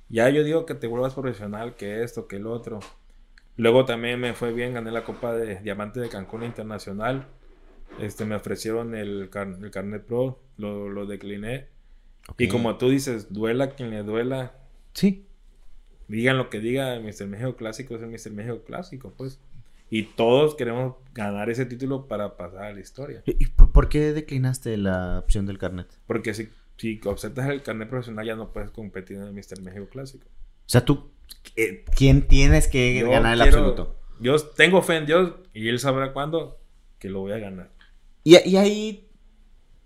[0.09, 2.79] Ya yo digo que te vuelvas profesional, que esto, que el otro.
[3.55, 7.27] Luego también me fue bien, gané la Copa de Diamante de Cancún Internacional.
[7.99, 11.67] Este, me ofrecieron el, el Carnet Pro, lo, decliné.
[12.39, 14.53] Y como tú dices, duela quien le duela.
[14.93, 15.27] Sí.
[16.07, 17.27] Digan lo que diga, el Mr.
[17.27, 18.31] México Clásico es el Mr.
[18.31, 19.39] México Clásico, pues.
[19.89, 23.23] Y todos queremos ganar ese título para pasar a la historia.
[23.25, 25.87] ¿Y por qué declinaste la opción del carnet?
[26.07, 29.87] Porque si, si aceptas el carnet profesional ya no puedes competir en el Mister México
[29.89, 30.25] Clásico.
[30.27, 31.11] O sea, tú,
[31.55, 33.99] eh, ¿quién tienes que ganar el absoluto?
[34.19, 36.59] Yo tengo fe en Dios y Él sabrá cuándo
[36.99, 37.69] que lo voy a ganar.
[38.23, 39.09] Y, y ahí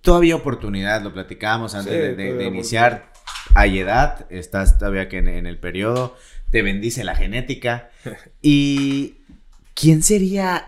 [0.02, 3.12] todavía oportunidad, lo platicábamos antes de, iniciar.
[3.56, 6.16] Hay edad, estás todavía que en el periodo,
[6.50, 7.90] te bendice la genética.
[8.42, 9.19] y
[9.80, 10.68] ¿quién sería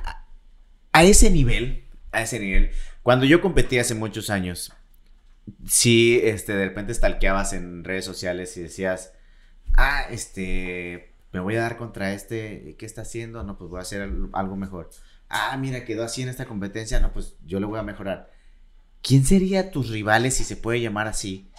[0.94, 1.86] a ese nivel?
[2.12, 2.72] A ese nivel.
[3.04, 4.74] Cuando yo competí hace muchos años,
[5.68, 9.14] sí, este, de repente stalkeabas en redes sociales y decías,
[9.74, 13.44] ah, este, me voy a dar contra este, ¿qué está haciendo?
[13.44, 14.90] No, pues voy a hacer algo mejor.
[15.30, 18.32] Ah, mira, quedó así en esta competencia, no, pues yo lo voy a mejorar.
[19.02, 21.50] ¿Quién sería tus rivales, si se puede llamar así,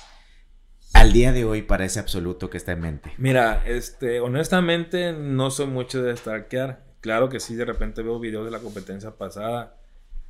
[0.94, 3.12] al día de hoy para ese absoluto que está en mente?
[3.18, 6.91] Mira, este, honestamente no soy mucho de stalkear.
[7.02, 9.76] Claro que sí, de repente veo videos de la competencia pasada.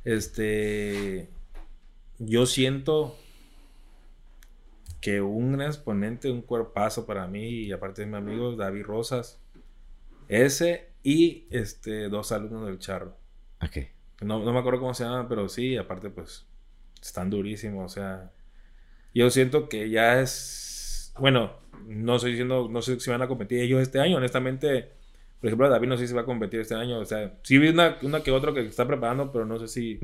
[0.03, 1.29] Este.
[2.17, 3.15] Yo siento
[4.99, 9.39] que un gran exponente, un cuerpazo para mí, y aparte de mi amigo David Rosas,
[10.27, 13.15] ese y este dos alumnos del charro.
[13.61, 13.77] Ok.
[14.21, 16.47] No, no me acuerdo cómo se llaman, pero sí, aparte, pues,
[16.99, 17.91] están durísimos.
[17.91, 18.31] O sea,
[19.13, 21.13] yo siento que ya es.
[21.19, 21.51] Bueno,
[21.85, 25.02] no estoy diciendo, no sé si van a competir ellos este año, honestamente
[25.43, 26.99] por ejemplo, David no sé si va a competir este año.
[26.99, 29.99] O sea, sí vi una, una que otro que está preparando, pero no sé si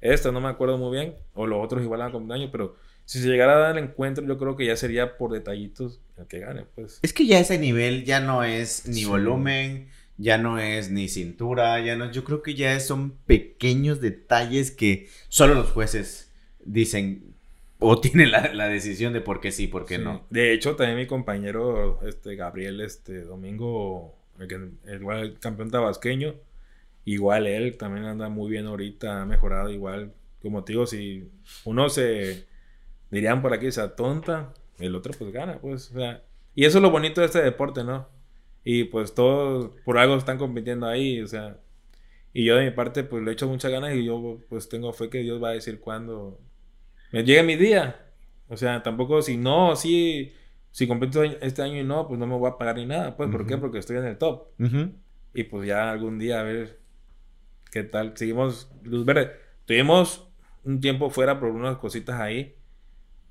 [0.00, 1.16] esta, no me acuerdo muy bien.
[1.32, 3.82] O los otros igual van a competir año, pero si se llegara a dar el
[3.82, 7.00] encuentro, yo creo que ya sería por detallitos el que gane, pues.
[7.02, 11.80] Es que ya ese nivel ya no es ni volumen, ya no es ni cintura,
[11.80, 12.12] ya no.
[12.12, 16.32] Yo creo que ya son pequeños detalles que solo los jueces
[16.64, 17.34] dicen
[17.80, 20.24] o tienen la, decisión de por qué sí, por qué no.
[20.30, 26.34] De hecho, también mi compañero, este, Gabriel, este, Domingo el, el campeón tabasqueño,
[27.04, 30.12] igual él también anda muy bien ahorita, ha mejorado igual.
[30.42, 31.30] Como te digo, si
[31.64, 32.46] uno se
[33.10, 36.22] dirían por aquí, sea tonta, el otro pues gana, pues, o sea,
[36.54, 38.08] y eso es lo bonito de este deporte, ¿no?
[38.64, 41.58] Y pues todos por algo están compitiendo ahí, o sea,
[42.32, 45.08] y yo de mi parte pues le echo muchas ganas y yo pues tengo fe
[45.08, 46.40] que Dios va a decir cuándo
[47.12, 48.00] me llegue mi día.
[48.48, 50.32] O sea, tampoco si no, si,
[50.74, 53.30] si compito este año y no, pues no me voy a pagar ni nada, pues,
[53.30, 53.56] ¿por qué?
[53.58, 54.48] Porque estoy en el top.
[55.32, 56.80] Y pues ya algún día a ver
[57.70, 58.16] qué tal.
[58.16, 59.30] Seguimos luz verde.
[59.66, 60.26] Tuvimos
[60.64, 62.56] un tiempo fuera por unas cositas ahí.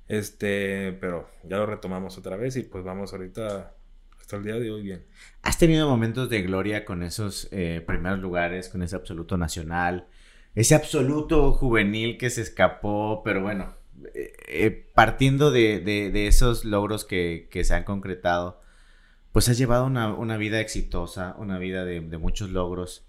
[0.08, 3.74] Este, pero ya lo retomamos otra vez y pues vamos ahorita
[4.18, 5.04] hasta el día de hoy bien.
[5.42, 10.08] ¿Has tenido momentos de gloria con esos eh, primeros lugares, con ese absoluto nacional,
[10.54, 13.74] ese absoluto juvenil que se escapó, pero bueno,
[14.14, 18.60] eh, eh, partiendo de, esos logros que, se han concretado,
[19.32, 23.06] pues has llevado una, vida exitosa, una vida de, de muchos logros,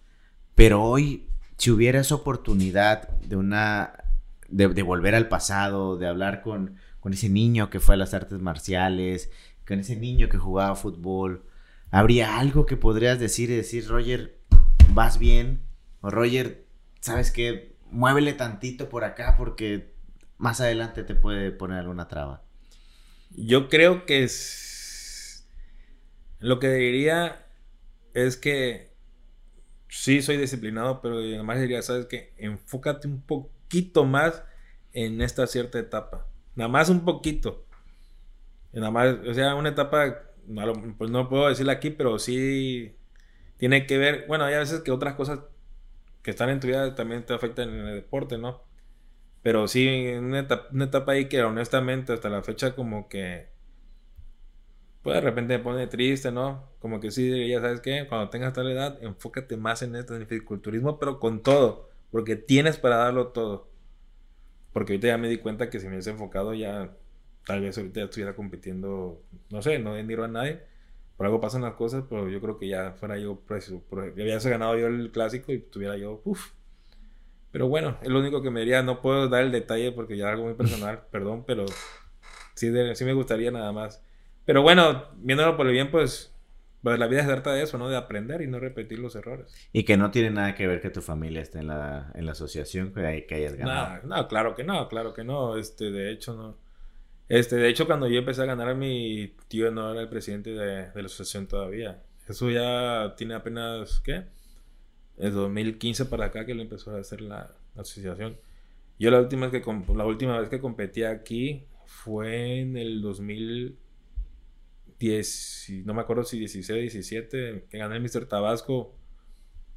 [0.56, 1.28] pero hoy,
[1.58, 4.06] si hubiera esa oportunidad de una
[4.50, 8.39] de, volver al pasado, de hablar con, con ese niño que fue a las artes
[8.39, 9.32] marciales,
[9.68, 11.46] con ese niño que jugaba fútbol,
[11.91, 14.38] ¿habría algo que podrías decir y decir, Roger,
[14.93, 15.62] vas bien?
[16.02, 16.66] O Roger,
[17.00, 17.76] ¿sabes qué?
[17.91, 19.95] Muévele tantito por acá porque
[20.38, 22.43] más adelante te puede poner alguna traba.
[23.31, 25.47] Yo creo que es...
[26.39, 27.45] lo que diría
[28.13, 28.93] es que
[29.89, 32.33] sí soy disciplinado, pero además diría, ¿sabes qué?
[32.38, 34.43] Enfócate un poquito más
[34.93, 36.27] en esta cierta etapa.
[36.55, 37.65] Nada más un poquito.
[38.71, 40.23] Nada más, o sea, una etapa,
[40.97, 42.95] pues no puedo decirla aquí, pero sí
[43.57, 45.39] tiene que ver, bueno, hay a veces que otras cosas
[46.21, 48.63] que están en tu vida también te afectan en el deporte, ¿no?
[49.46, 49.88] Pero sí,
[50.18, 53.48] una etapa, una etapa ahí que honestamente hasta la fecha como que,
[55.04, 56.64] pues de repente me pone triste, ¿no?
[56.80, 60.24] Como que sí, ya sabes qué, cuando tengas tal edad, enfócate más en este en
[60.24, 60.28] el
[61.00, 63.70] pero con todo, porque tienes para darlo todo.
[64.74, 66.96] Porque ahorita ya me di cuenta que si me hubiese enfocado ya
[67.46, 69.22] tal vez ahorita ya estuviera compitiendo,
[69.52, 70.62] no sé, no admiro a nadie.
[71.18, 73.84] Por algo pasan las cosas, pero yo creo que ya fuera yo preciso.
[73.91, 76.52] Ya hubiese ganado yo el clásico y tuviera yo, uff.
[77.56, 78.84] Pero bueno, es lo único que me diría.
[78.84, 81.66] No puedo dar el detalle porque ya es algo muy personal, perdón, pero
[82.53, 84.03] sí, sí me gustaría nada más.
[84.43, 86.36] Pero bueno, viéndolo por el bien, pues,
[86.84, 87.88] pues la vida es trata de eso, ¿no?
[87.88, 89.56] De aprender y no repetir los errores.
[89.72, 92.34] Y que no tiene nada que ver que tu familia esté en la, en la
[92.34, 94.01] asociación, que, que hayas ganado.
[94.03, 95.56] no, claro que no, claro que no.
[95.56, 96.58] Este, de hecho, no.
[97.30, 100.91] Este, de hecho, cuando yo empecé a ganar, mi tío no era el presidente de,
[100.93, 102.03] la asociación todavía.
[102.28, 104.26] Eso ya tiene apenas, ¿qué?
[105.18, 108.38] En 2015 para acá que le empezó a hacer la, asociación.
[108.99, 115.84] Yo la última, vez que, la última vez que competí aquí fue en el 2010,
[115.86, 118.26] no me acuerdo si 16, 17, que gané el Mr.
[118.26, 118.95] Tabasco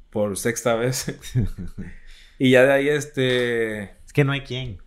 [0.09, 1.13] por sexta vez.
[2.39, 3.91] y ya de ahí, este...
[4.05, 4.81] Es que no hay quien.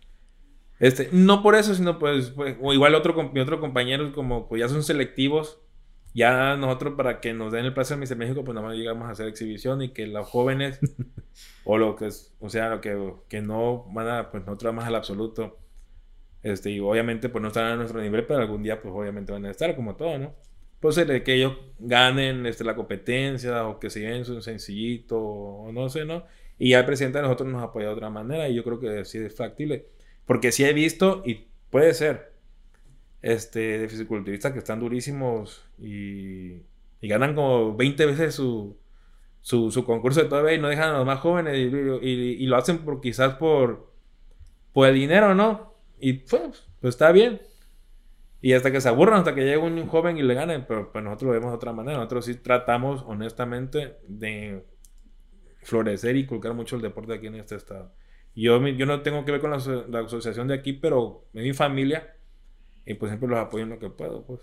[0.79, 4.59] Este, no por eso, sino pues, pues o igual otro, mi otro compañero, como pues
[4.59, 5.59] ya son selectivos,
[6.13, 9.11] ya nosotros para que nos den el placer de México, pues nada más llegamos a
[9.11, 10.79] hacer exhibición y que los jóvenes,
[11.65, 14.85] o lo que es, o sea, lo que, que no van a, pues nosotros más
[14.85, 15.59] al absoluto,
[16.43, 19.45] este, y obviamente pues no están a nuestro nivel, pero algún día pues obviamente van
[19.45, 20.35] a estar como todo, ¿no?
[20.79, 25.71] Pues el que ellos ganen este, la competencia o que se lleven un sencillito o
[25.71, 26.25] no sé, ¿no?
[26.59, 29.05] Y ya el presidente de nosotros nos apoya de otra manera y yo creo que
[29.05, 29.87] sí es factible.
[30.25, 32.32] Porque sí he visto, y puede ser,
[33.23, 36.61] este, de fisiculturistas que están durísimos y,
[37.01, 38.77] y ganan como 20 veces su,
[39.41, 42.57] su, su, concurso de todavía y no dejan a los más jóvenes y, y, lo
[42.57, 43.89] hacen por quizás por,
[44.73, 45.73] por el dinero, ¿no?
[45.99, 47.41] Y pues, pues está bien.
[48.41, 51.01] Y hasta que se aburran, hasta que llegue un, joven y le ganen, pero pues
[51.01, 51.97] nosotros lo vemos de otra manera.
[51.97, 54.65] Nosotros sí tratamos honestamente de
[55.61, 57.93] florecer y colgar mucho el deporte aquí en este estado.
[58.35, 62.17] Yo, yo no tengo que ver con la, asociación de aquí, pero es mi familia
[62.85, 64.41] y pues siempre los apoyo en lo que puedo, pues.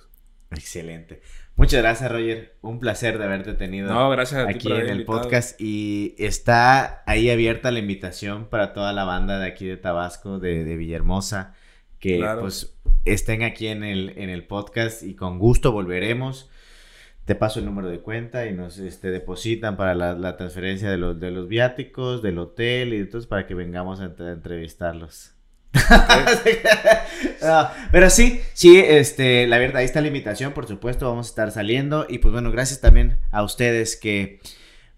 [0.53, 1.21] Excelente.
[1.55, 2.57] Muchas gracias, Roger.
[2.61, 5.61] Un placer de haberte tenido aquí en el podcast.
[5.61, 10.65] Y está ahí abierta la invitación para toda la banda de aquí de Tabasco, de,
[10.65, 11.55] de Villahermosa,
[12.01, 16.51] que pues estén aquí en el, en el podcast y con gusto volveremos
[17.31, 21.21] te paso el número de cuenta y nos este, depositan para la, transferencia de los,
[21.21, 25.35] de los viáticos, del hotel y entonces para que vengamos a, entrevistarlos.
[27.93, 31.53] pero sí, sí, este, la verdad, ahí está la invitación, por supuesto, vamos a estar
[31.53, 34.41] saliendo y pues bueno, gracias también a ustedes que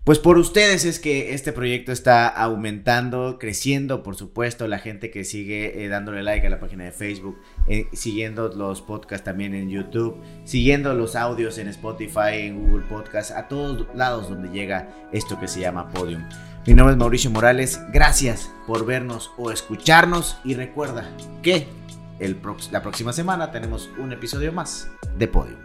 [0.04, 5.22] pues por ustedes es que este proyecto está aumentando, creciendo, por supuesto, la gente que
[5.22, 9.70] sigue eh, dándole like a la página de Facebook, eh, siguiendo los podcasts también en
[9.70, 15.38] YouTube, siguiendo los audios en Spotify, en Google Podcasts, a todos lados donde llega esto
[15.38, 16.24] que se llama Podium.
[16.64, 21.10] Mi nombre es Mauricio Morales, gracias por vernos o escucharnos y recuerda
[21.42, 21.66] que
[22.20, 22.40] el
[22.70, 24.88] la próxima semana tenemos un episodio más
[25.18, 25.58] de Podium.